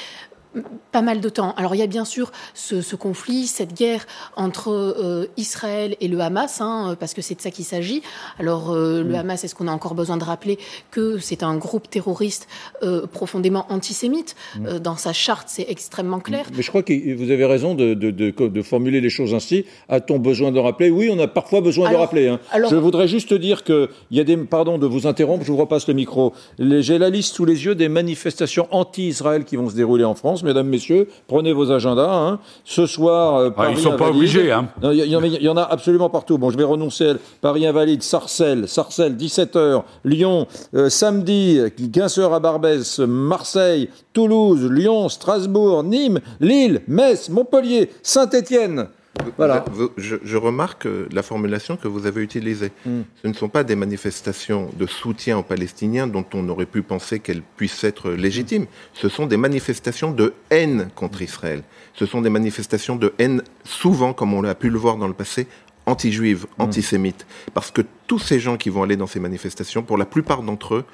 pas 0.92 1.02
mal 1.02 1.20
de 1.20 1.28
temps. 1.28 1.54
Alors 1.56 1.74
il 1.74 1.78
y 1.78 1.82
a 1.82 1.86
bien 1.86 2.04
sûr 2.04 2.32
ce, 2.54 2.96
conflit, 2.96 3.46
cette 3.46 3.74
guerre 3.74 4.06
entre 4.36 4.70
euh, 4.70 5.26
Israël 5.36 5.96
et 6.00 6.08
le 6.08 6.20
Hamas, 6.20 6.60
hein, 6.60 6.96
parce 6.98 7.14
que 7.14 7.22
c'est 7.22 7.34
de 7.34 7.40
ça 7.40 7.50
qu'il 7.50 7.64
s'agit. 7.64 8.02
Alors 8.38 8.72
euh, 8.72 9.02
le 9.02 9.10
mm. 9.10 9.14
Hamas, 9.14 9.44
est-ce 9.44 9.54
qu'on 9.54 9.68
a 9.68 9.72
encore 9.72 9.94
besoin 9.94 10.16
de 10.16 10.24
rappeler 10.24 10.58
que 10.90 11.18
c'est 11.18 11.42
un 11.42 11.56
groupe 11.56 11.90
terroriste 11.90 12.48
euh, 12.82 13.06
profondément 13.06 13.66
antisémite? 13.70 14.36
Mm. 14.58 14.78
Dans 14.78 14.96
sa 14.96 15.12
charte, 15.12 15.48
c'est 15.48 15.66
extrêmement 15.68 16.20
clair. 16.20 16.46
Mais 16.56 16.62
je 16.62 16.68
crois 16.68 16.82
que 16.82 17.14
vous 17.14 17.30
avez 17.30 17.44
raison 17.44 17.74
de, 17.74 17.94
de, 17.94 18.62
formuler 18.62 19.00
les 19.00 19.10
choses 19.10 19.34
ainsi. 19.34 19.64
A-t-on 19.88 20.18
besoin 20.18 20.50
de 20.52 20.58
rappeler? 20.58 20.90
Oui, 20.90 21.10
on 21.12 21.18
a 21.18 21.28
parfois 21.28 21.60
besoin 21.60 21.90
de 21.90 21.96
rappeler. 21.96 22.28
Hein. 22.28 22.40
je 22.52 22.76
voudrais 22.76 23.08
juste 23.08 23.34
dire 23.34 23.64
qu'il 23.64 23.88
y 24.10 24.20
a 24.20 24.24
des... 24.24 24.36
Pardon 24.36 24.78
de 24.78 24.86
vous 24.86 25.06
interrompre, 25.06 25.44
je 25.44 25.52
vous 25.52 25.58
repasse 25.58 25.88
le 25.88 25.94
micro. 25.94 26.32
J'ai 26.58 26.98
la 26.98 27.10
liste 27.10 27.34
sous 27.34 27.44
les 27.44 27.64
yeux 27.64 27.74
des 27.74 27.88
manifestations 27.88 28.68
anti-Israël 28.70 29.44
qui 29.44 29.56
vont 29.56 29.68
se 29.68 29.74
dérouler 29.74 30.04
en 30.04 30.14
France 30.14 30.42
mesdames, 30.46 30.68
messieurs, 30.68 31.08
prenez 31.26 31.52
vos 31.52 31.70
agendas. 31.70 32.10
Hein. 32.10 32.40
Ce 32.64 32.86
soir, 32.86 33.36
euh, 33.36 33.50
Paris 33.50 33.72
Ils 33.72 33.76
ne 33.76 33.82
sont 33.82 33.96
pas 33.96 34.08
obligés. 34.08 34.50
Hein. 34.50 34.68
Il 34.82 34.94
y, 34.94 35.48
en 35.48 35.56
a 35.56 35.62
absolument 35.62 36.08
partout. 36.08 36.38
Bon, 36.38 36.50
je 36.50 36.56
vais 36.56 36.64
renoncer. 36.64 37.12
Paris 37.40 37.66
Invalide, 37.66 38.02
Sarcelles, 38.02 38.68
Sarcelles, 38.68 39.16
17h, 39.16 39.82
Lyon, 40.04 40.46
euh, 40.74 40.88
samedi, 40.88 41.60
Guinceur 41.78 42.32
à 42.32 42.40
Barbès, 42.40 43.00
Marseille, 43.00 43.90
Toulouse, 44.12 44.68
Lyon, 44.70 45.08
Strasbourg, 45.08 45.82
Nîmes, 45.82 46.20
Lille, 46.40 46.82
Metz, 46.88 47.28
Montpellier, 47.28 47.90
Saint-Étienne. 48.02 48.88
Voilà. 49.36 49.64
Je, 49.96 50.36
remarque 50.36 50.86
la 51.12 51.22
formulation 51.22 51.76
que 51.76 51.88
vous 51.88 52.06
avez 52.06 52.22
utilisée. 52.22 52.72
Hmm. 52.84 53.02
Ce 53.22 53.28
ne 53.28 53.32
sont 53.32 53.48
pas 53.48 53.64
des 53.64 53.76
manifestations 53.76 54.70
de 54.76 54.86
soutien 54.86 55.38
aux 55.38 55.42
Palestiniens 55.42 56.06
dont 56.06 56.24
on 56.34 56.48
aurait 56.48 56.66
pu 56.66 56.82
penser 56.82 57.20
qu'elles 57.20 57.42
puissent 57.42 57.84
être 57.84 58.10
légitimes. 58.10 58.66
Ce 58.92 59.08
sont 59.08 59.26
des 59.26 59.36
manifestations 59.36 60.12
de 60.12 60.34
haine 60.50 60.88
contre 60.94 61.22
Israël. 61.22 61.62
Ce 61.94 62.06
sont 62.06 62.20
des 62.20 62.30
manifestations 62.30 62.96
de 62.96 63.12
haine, 63.18 63.42
souvent, 63.64 64.12
comme 64.12 64.34
on 64.34 64.42
l'a 64.42 64.54
pu 64.54 64.70
le 64.70 64.78
voir 64.78 64.96
dans 64.96 65.08
le 65.08 65.14
passé, 65.14 65.46
anti-juives, 65.86 66.46
mm. 66.58 66.62
antisémites, 66.62 67.26
parce 67.54 67.70
que 67.70 67.82
tous 68.06 68.18
ces 68.18 68.38
gens 68.38 68.56
qui 68.56 68.70
vont 68.70 68.82
aller 68.82 68.96
dans 68.96 69.06
ces 69.06 69.20
manifestations, 69.20 69.82
pour 69.82 69.96
la 69.96 70.06
plupart 70.06 70.42
d'entre 70.42 70.74
eux, 70.74 70.84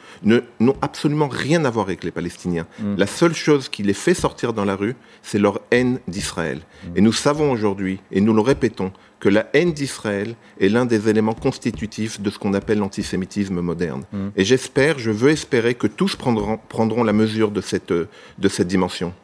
n'ont 0.61 0.77
absolument 0.81 1.29
rien 1.29 1.65
à 1.65 1.71
voir 1.71 1.87
avec 1.87 2.05
les 2.05 2.11
Palestiniens. 2.11 2.67
Mm. 2.79 2.97
La 2.97 3.07
seule 3.07 3.35
chose 3.35 3.69
qui 3.69 3.83
les 3.83 3.95
fait 3.95 4.15
sortir 4.15 4.53
dans 4.53 4.65
la 4.65 4.77
rue, 4.77 4.95
c'est 5.23 5.39
leur 5.39 5.61
haine 5.71 5.99
d'Israël. 6.09 6.59
Mm. 6.59 6.89
Et 6.97 7.01
nous 7.01 7.13
savons 7.13 7.51
aujourd'hui, 7.51 8.01
et 8.11 8.21
nous 8.21 8.35
le 8.35 8.41
répétons, 8.41 8.93
que 9.19 9.29
la 9.29 9.49
haine 9.53 9.73
d'Israël 9.73 10.35
est 10.61 10.69
l'un 10.69 10.85
des 10.85 11.09
éléments 11.09 11.35
constitutifs 11.35 12.21
de 12.21 12.29
ce 12.29 12.41
qu'on 12.41 12.55
appelle 12.55 12.79
l'antisémitisme 12.79 13.61
moderne. 13.61 14.03
Et 14.35 14.45
j'espère, 14.45 14.99
je 14.99 15.13
veux 15.13 15.31
espérer 15.31 15.75
que 15.75 15.87
tous 15.87 16.17
prendront, 16.17 16.59
prendront 16.69 17.05
la 17.05 17.13
mesure 17.13 17.53
de 17.53 17.61
cette, 17.61 17.93
de 17.93 18.49
cette 18.49 18.67
dimension. 18.67 19.15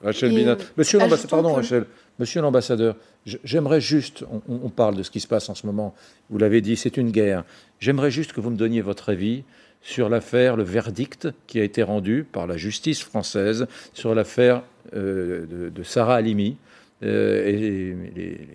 Rachel 0.00 0.32
Binat. 0.32 0.58
Monsieur 0.76 1.00
l'ambassadeur, 1.00 1.42
pardon 1.42 1.54
Rachel, 1.54 1.86
Monsieur 2.18 2.40
l'ambassadeur, 2.42 2.96
j'aimerais 3.24 3.80
juste, 3.80 4.24
on, 4.48 4.68
parle 4.70 4.96
de 4.96 5.04
ce 5.04 5.10
qui 5.10 5.20
se 5.20 5.28
passe 5.28 5.48
en 5.48 5.54
ce 5.54 5.66
moment, 5.66 5.94
vous 6.30 6.38
l'avez 6.38 6.60
dit, 6.60 6.76
c'est 6.76 6.96
une 6.96 7.12
guerre. 7.12 7.44
J'aimerais 7.78 8.10
juste 8.10 8.32
que 8.32 8.40
vous 8.40 8.50
me 8.50 8.56
donniez 8.56 8.80
votre 8.80 9.10
avis 9.10 9.44
sur 9.82 10.08
l'affaire, 10.08 10.56
le 10.56 10.64
verdict 10.64 11.28
qui 11.46 11.60
a 11.60 11.64
été 11.64 11.82
rendu 11.84 12.26
par 12.30 12.48
la 12.48 12.56
justice 12.56 13.02
française 13.02 13.68
sur 13.94 14.16
l'affaire 14.16 14.62
euh, 14.96 15.70
de, 15.70 15.82
Sarah 15.84 16.16
Halimi. 16.16 16.56
Euh, 17.04 17.46
et 17.46 17.96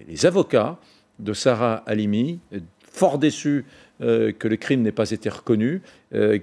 les, 0.10 0.26
avocats 0.26 0.78
de 1.20 1.32
Sarah 1.32 1.84
Halimi, 1.86 2.40
fort 2.82 3.18
déçus 3.18 3.64
que 4.00 4.48
le 4.48 4.56
crime 4.58 4.82
n'ait 4.82 4.92
pas 4.92 5.12
été 5.12 5.30
reconnu, 5.30 5.82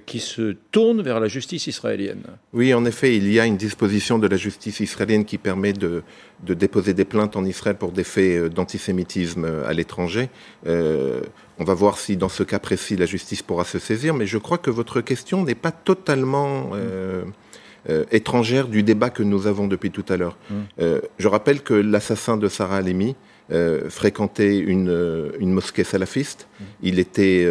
qui 0.05 0.19
se 0.19 0.55
tournent 0.71 1.01
vers 1.01 1.19
la 1.19 1.27
justice 1.27 1.67
israélienne. 1.67 2.23
Oui, 2.53 2.73
en 2.73 2.85
effet, 2.85 3.15
il 3.15 3.31
y 3.31 3.39
a 3.39 3.45
une 3.45 3.57
disposition 3.57 4.17
de 4.17 4.27
la 4.27 4.37
justice 4.37 4.79
israélienne 4.79 5.25
qui 5.25 5.37
permet 5.37 5.73
de, 5.73 6.01
de 6.43 6.53
déposer 6.53 6.93
des 6.93 7.05
plaintes 7.05 7.35
en 7.35 7.45
Israël 7.45 7.75
pour 7.75 7.91
des 7.91 8.03
faits 8.03 8.51
d'antisémitisme 8.51 9.45
à 9.65 9.73
l'étranger. 9.73 10.29
On 11.61 11.63
va 11.63 11.75
voir 11.75 11.99
si 11.99 12.17
dans 12.17 12.27
ce 12.27 12.41
cas 12.41 12.57
précis 12.57 12.95
la 12.95 13.05
justice 13.05 13.43
pourra 13.43 13.65
se 13.65 13.77
saisir, 13.77 14.15
mais 14.15 14.25
je 14.25 14.39
crois 14.39 14.57
que 14.57 14.71
votre 14.71 14.99
question 14.99 15.43
n'est 15.43 15.53
pas 15.53 15.69
totalement 15.69 16.71
euh, 16.73 17.23
euh, 17.87 18.03
étrangère 18.09 18.67
du 18.67 18.81
débat 18.81 19.11
que 19.11 19.21
nous 19.21 19.45
avons 19.45 19.67
depuis 19.67 19.91
tout 19.91 20.05
à 20.09 20.17
l'heure. 20.17 20.37
Mm. 20.49 20.55
Euh, 20.79 21.01
je 21.19 21.27
rappelle 21.27 21.61
que 21.61 21.75
l'assassin 21.75 22.37
de 22.37 22.47
Sarah 22.47 22.77
Halimi 22.77 23.15
fréquentait 23.89 24.57
une, 24.57 25.35
mosquée 25.41 25.83
salafiste, 25.83 26.47
mm. 26.59 26.63
il 26.83 26.99
était 26.99 27.47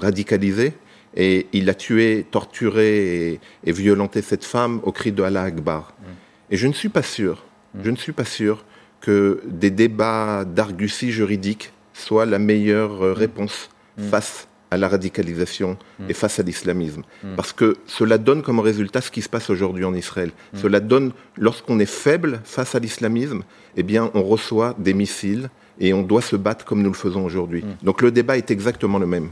radicalisé 0.00 0.74
et 1.16 1.46
il 1.52 1.68
a 1.68 1.74
tué, 1.74 2.24
torturé 2.30 3.40
et, 3.64 3.72
violenté 3.72 4.22
cette 4.22 4.44
femme 4.44 4.80
au 4.82 4.92
cri 4.92 5.12
de 5.12 5.22
Allah 5.22 5.42
Akbar. 5.42 5.94
Mm. 6.00 6.04
Et 6.52 6.56
je 6.56 6.66
ne 6.66 6.72
suis 6.72 6.88
pas 6.88 7.02
sûr, 7.02 7.44
je 7.82 7.90
ne 7.90 7.96
suis 7.96 8.12
pas 8.12 8.24
sûr 8.24 8.64
que 9.00 9.42
des 9.46 9.70
débats 9.70 10.44
d'argutie 10.44 11.10
juridique 11.10 11.72
soit 11.92 12.24
la 12.24 12.38
meilleure 12.38 13.04
euh, 13.04 13.12
réponse 13.12 13.70
mm. 13.98 14.08
face 14.08 14.48
à 14.72 14.78
la 14.78 14.88
radicalisation 14.88 15.76
mm. 15.98 16.04
et 16.08 16.14
face 16.14 16.40
à 16.40 16.42
l'islamisme. 16.42 17.02
Mm. 17.22 17.34
Parce 17.36 17.52
que 17.52 17.76
cela 17.86 18.16
donne 18.16 18.42
comme 18.42 18.58
résultat 18.58 19.02
ce 19.02 19.10
qui 19.10 19.20
se 19.20 19.28
passe 19.28 19.50
aujourd'hui 19.50 19.84
en 19.84 19.94
Israël. 19.94 20.30
Cela 20.54 20.80
donne, 20.80 21.12
lorsqu'on 21.36 21.78
est 21.78 21.92
faible 22.04 22.40
face 22.44 22.74
à 22.74 22.78
l'islamisme, 22.78 23.42
eh 23.76 23.82
bien, 23.82 24.10
on 24.14 24.22
reçoit 24.22 24.74
des 24.78 24.94
missiles 24.94 25.50
et 25.78 25.92
on 25.92 26.02
doit 26.02 26.22
se 26.22 26.36
battre 26.36 26.64
comme 26.64 26.82
nous 26.82 26.88
le 26.90 26.96
faisons 26.96 27.22
aujourd'hui. 27.24 27.64
Donc 27.82 28.00
le 28.00 28.10
débat 28.10 28.38
est 28.38 28.50
exactement 28.50 28.98
le 28.98 29.06
même. 29.06 29.28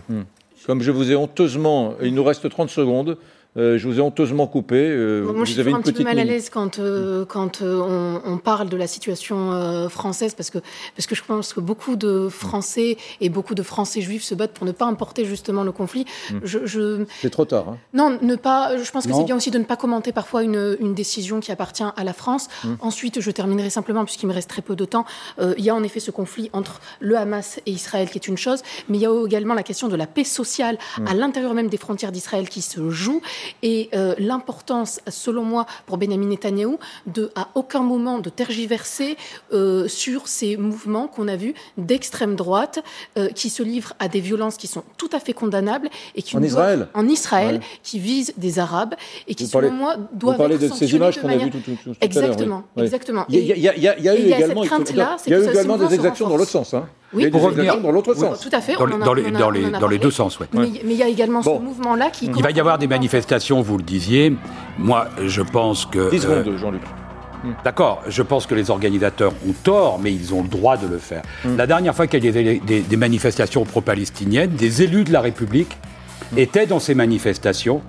Comme 0.66 0.82
je 0.82 0.90
vous 0.90 1.10
ai 1.10 1.16
honteusement, 1.16 1.94
il 2.02 2.14
nous 2.14 2.24
reste 2.24 2.48
30 2.48 2.68
secondes, 2.68 3.16
euh, 3.56 3.78
je 3.78 3.88
vous 3.88 3.98
ai 3.98 4.00
honteusement 4.00 4.46
coupé. 4.46 4.76
Euh, 4.76 5.32
Moi, 5.32 5.44
je 5.44 5.52
suis 5.52 5.74
un 5.74 5.80
petit 5.80 5.92
peu 5.92 6.04
mal 6.04 6.18
à 6.20 6.24
l'aise 6.24 6.50
quand, 6.50 6.78
euh, 6.78 7.24
quand 7.24 7.62
on, 7.62 8.20
on, 8.24 8.38
parle 8.38 8.68
de 8.68 8.76
la 8.76 8.86
situation 8.86 9.88
française, 9.88 10.34
parce 10.34 10.50
que, 10.50 10.58
parce 10.96 11.06
que 11.06 11.14
je 11.16 11.24
pense 11.24 11.52
que 11.52 11.60
beaucoup 11.60 11.96
de 11.96 12.28
Français 12.28 12.96
et 13.20 13.28
beaucoup 13.28 13.56
de 13.56 13.62
Français 13.62 14.00
juifs 14.02 14.22
se 14.22 14.36
battent 14.36 14.52
pour 14.52 14.66
ne 14.66 14.72
pas 14.72 14.86
importer 14.86 15.24
justement 15.24 15.64
le 15.64 15.72
conflit. 15.72 16.04
Hmm. 16.30 16.38
Je, 16.44 17.04
C'est 17.20 17.30
trop 17.30 17.44
tard. 17.44 17.70
Hein. 17.70 17.78
Non, 17.92 18.18
ne 18.22 18.36
pas. 18.36 18.76
Je 18.76 18.90
pense 18.90 19.06
que 19.06 19.12
c'est 19.12 19.24
bien 19.24 19.36
aussi 19.36 19.50
de 19.50 19.58
ne 19.58 19.64
pas 19.64 19.76
commenter 19.76 20.12
parfois 20.12 20.44
une, 20.44 20.76
une 20.80 20.94
décision 20.94 21.40
qui 21.40 21.50
appartient 21.50 21.82
à 21.82 22.04
la 22.04 22.12
France. 22.12 22.48
Hmm. 22.62 22.74
Ensuite, 22.80 23.20
je 23.20 23.30
terminerai 23.32 23.70
simplement, 23.70 24.04
puisqu'il 24.04 24.26
me 24.26 24.32
reste 24.32 24.48
très 24.48 24.62
peu 24.62 24.76
de 24.76 24.84
temps. 24.84 25.04
il 25.40 25.64
y 25.64 25.70
a 25.70 25.74
en 25.74 25.82
effet 25.82 26.00
ce 26.00 26.12
conflit 26.12 26.50
entre 26.52 26.80
le 27.00 27.16
Hamas 27.16 27.60
et 27.66 27.72
Israël 27.72 28.08
qui 28.08 28.18
est 28.18 28.28
une 28.28 28.38
chose, 28.38 28.62
mais 28.88 28.98
il 28.98 29.00
y 29.00 29.06
a 29.06 29.24
également 29.26 29.54
la 29.54 29.64
question 29.64 29.88
de 29.88 29.96
la 29.96 30.06
paix 30.06 30.24
sociale 30.24 30.78
hmm. 30.98 31.06
à 31.08 31.14
l'intérieur 31.14 31.54
même 31.54 31.68
des 31.68 31.78
frontières 31.78 32.12
d'Israël 32.12 32.48
qui 32.48 32.62
se 32.62 32.90
joue 32.90 33.20
et 33.62 33.88
euh, 33.94 34.14
l'importance, 34.18 35.00
selon 35.08 35.42
moi, 35.42 35.66
pour 35.86 35.98
Benjamin 35.98 36.26
Netanyahou, 36.26 36.78
de 37.06 37.30
à 37.34 37.48
aucun 37.54 37.80
moment 37.80 38.18
de 38.18 38.30
tergiverser 38.30 39.16
euh, 39.52 39.88
sur 39.88 40.28
ces 40.28 40.56
mouvements 40.56 41.08
qu'on 41.08 41.28
a 41.28 41.36
vus 41.36 41.54
d'extrême 41.76 42.36
droite 42.36 42.82
euh, 43.18 43.28
qui 43.28 43.50
se 43.50 43.62
livrent 43.62 43.94
à 43.98 44.08
des 44.08 44.20
violences 44.20 44.56
qui 44.56 44.66
sont 44.66 44.84
tout 44.96 45.10
à 45.12 45.20
fait 45.20 45.32
condamnables 45.32 45.88
et 46.14 46.22
qui 46.22 46.36
en 46.36 46.42
Israël, 46.42 46.88
en 46.94 47.08
Israël, 47.08 47.60
qui 47.82 47.98
visent 47.98 48.34
des 48.36 48.58
Arabes 48.58 48.94
et 49.28 49.34
qui, 49.34 49.46
selon 49.46 49.72
moi, 49.72 49.96
doivent 50.12 50.36
vous 50.36 50.38
parlez 50.38 50.58
de 50.58 50.68
ces 50.68 50.94
images 50.94 51.20
qu'on 51.20 51.28
a 51.28 51.36
vues 51.36 51.50
tout, 51.50 51.60
tout, 51.60 51.76
tout, 51.82 51.94
exactement, 52.00 52.64
à 52.76 52.82
Exactement. 52.82 53.24
Il 53.28 53.38
y, 53.38 53.68
a, 53.68 53.74
eu 53.74 53.76
également, 53.78 54.64
il 54.64 55.30
y 55.30 55.34
a 55.34 55.38
eu 55.38 55.48
également 55.48 55.76
des 55.76 55.94
exactions 55.94 56.28
dans 56.28 56.36
l'autre 56.36 56.50
sens. 56.50 56.74
Hein. 56.74 56.88
Oui, 57.12 57.28
pour 57.28 57.42
revenir 57.42 57.80
dans 57.80 57.90
l'autre 57.90 58.14
sens. 58.14 58.40
Tout 58.40 58.50
à 58.52 58.60
fait. 58.60 58.74
Dans, 58.76 58.86
les, 59.14 59.30
dans, 59.30 59.50
les, 59.50 59.70
dans 59.70 59.88
les, 59.88 59.98
deux 59.98 60.10
sens, 60.10 60.38
oui. 60.38 60.46
Mais, 60.52 60.68
il 60.84 60.92
y 60.92 61.02
a 61.02 61.08
également 61.08 61.42
ce 61.42 61.50
mouvement-là 61.50 62.10
qui. 62.10 62.26
Il 62.26 62.42
va 62.42 62.50
y 62.50 62.60
avoir 62.60 62.78
des 62.78 62.86
manifestations, 62.86 63.60
vous 63.60 63.76
le 63.76 63.82
disiez. 63.82 64.34
Moi, 64.78 65.08
je 65.24 65.42
pense 65.42 65.86
que. 65.86 66.10
10 66.10 66.20
secondes, 66.20 66.48
euh, 66.48 66.58
Jean-Luc. 66.58 66.82
Hmm. 67.42 67.52
D'accord, 67.64 68.02
je 68.06 68.22
pense 68.22 68.46
que 68.46 68.54
les 68.54 68.70
organisateurs 68.70 69.32
ont 69.48 69.54
tort, 69.64 69.98
mais 69.98 70.12
ils 70.12 70.34
ont 70.34 70.42
le 70.42 70.48
droit 70.48 70.76
de 70.76 70.86
le 70.86 70.98
faire. 70.98 71.22
Hmm. 71.44 71.56
La 71.56 71.66
dernière 71.66 71.94
fois 71.94 72.06
qu'il 72.06 72.24
y 72.24 72.28
a 72.28 72.32
des, 72.32 72.60
des, 72.60 72.80
des 72.80 72.96
manifestations 72.96 73.64
pro-palestiniennes, 73.64 74.50
des 74.50 74.82
élus 74.82 75.04
de 75.04 75.12
la 75.12 75.20
République 75.20 75.76
hmm. 76.32 76.38
étaient 76.38 76.66
dans 76.66 76.80
ces 76.80 76.94
manifestations 76.94 77.82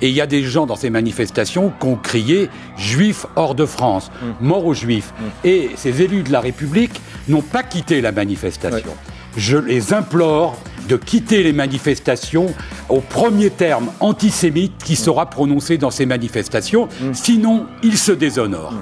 et 0.00 0.08
il 0.08 0.14
y 0.14 0.20
a 0.20 0.26
des 0.26 0.42
gens 0.42 0.66
dans 0.66 0.76
ces 0.76 0.90
manifestations 0.90 1.72
qui 1.80 1.86
ont 1.86 1.96
crié 1.96 2.48
Juifs 2.76 3.26
hors 3.36 3.54
de 3.54 3.66
France, 3.66 4.10
mm. 4.22 4.46
mort 4.46 4.66
aux 4.66 4.74
Juifs. 4.74 5.12
Mm. 5.18 5.24
Et 5.44 5.70
ces 5.76 6.02
élus 6.02 6.22
de 6.22 6.32
la 6.32 6.40
République 6.40 7.00
n'ont 7.28 7.42
pas 7.42 7.62
quitté 7.62 8.00
la 8.00 8.12
manifestation. 8.12 8.92
Je 9.36 9.56
les 9.56 9.92
implore 9.92 10.58
de 10.88 10.96
quitter 10.96 11.42
les 11.42 11.52
manifestations 11.52 12.52
au 12.88 13.00
premier 13.00 13.50
terme 13.50 13.90
antisémite 14.00 14.82
qui 14.84 14.94
mm. 14.94 14.96
sera 14.96 15.30
prononcé 15.30 15.78
dans 15.78 15.90
ces 15.90 16.06
manifestations, 16.06 16.88
sinon 17.12 17.66
ils 17.82 17.98
se 17.98 18.12
déshonorent. 18.12 18.74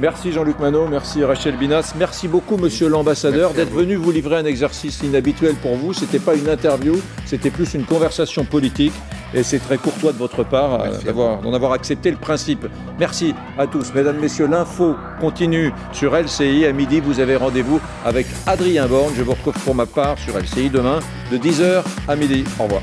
Merci 0.00 0.32
Jean-Luc 0.32 0.58
Manot, 0.58 0.88
merci 0.88 1.22
Rachel 1.22 1.56
Binas, 1.56 1.94
merci 1.96 2.26
beaucoup 2.26 2.56
Monsieur 2.56 2.88
l'ambassadeur 2.88 3.52
d'être 3.54 3.70
venu 3.72 3.94
vous 3.94 4.10
livrer 4.10 4.36
un 4.38 4.44
exercice 4.44 5.00
inhabituel 5.04 5.54
pour 5.54 5.76
vous. 5.76 5.92
C'était 5.92 6.18
pas 6.18 6.34
une 6.34 6.48
interview, 6.48 6.96
c'était 7.26 7.50
plus 7.50 7.74
une 7.74 7.84
conversation 7.84 8.44
politique 8.44 8.92
et 9.34 9.42
c'est 9.42 9.58
très 9.58 9.78
courtois 9.78 10.12
de 10.12 10.18
votre 10.18 10.44
part 10.44 10.80
euh, 10.80 11.40
d'en 11.42 11.52
avoir 11.52 11.72
accepté 11.72 12.10
le 12.10 12.16
principe. 12.16 12.66
Merci 12.98 13.34
à 13.58 13.66
tous, 13.66 13.92
mesdames, 13.94 14.18
messieurs. 14.18 14.46
L'info 14.46 14.96
continue 15.20 15.72
sur 15.92 16.16
LCI. 16.16 16.66
À 16.66 16.72
midi, 16.72 17.00
vous 17.00 17.20
avez 17.20 17.36
rendez-vous 17.36 17.80
avec 18.04 18.26
Adrien 18.46 18.86
Borne. 18.86 19.12
Je 19.16 19.22
vous 19.22 19.32
retrouve 19.32 19.58
pour 19.64 19.74
ma 19.74 19.86
part 19.86 20.18
sur 20.18 20.38
LCI 20.38 20.70
demain 20.70 21.00
de 21.30 21.38
10h 21.38 21.82
à 22.08 22.16
midi. 22.16 22.44
Au 22.58 22.64
revoir. 22.64 22.82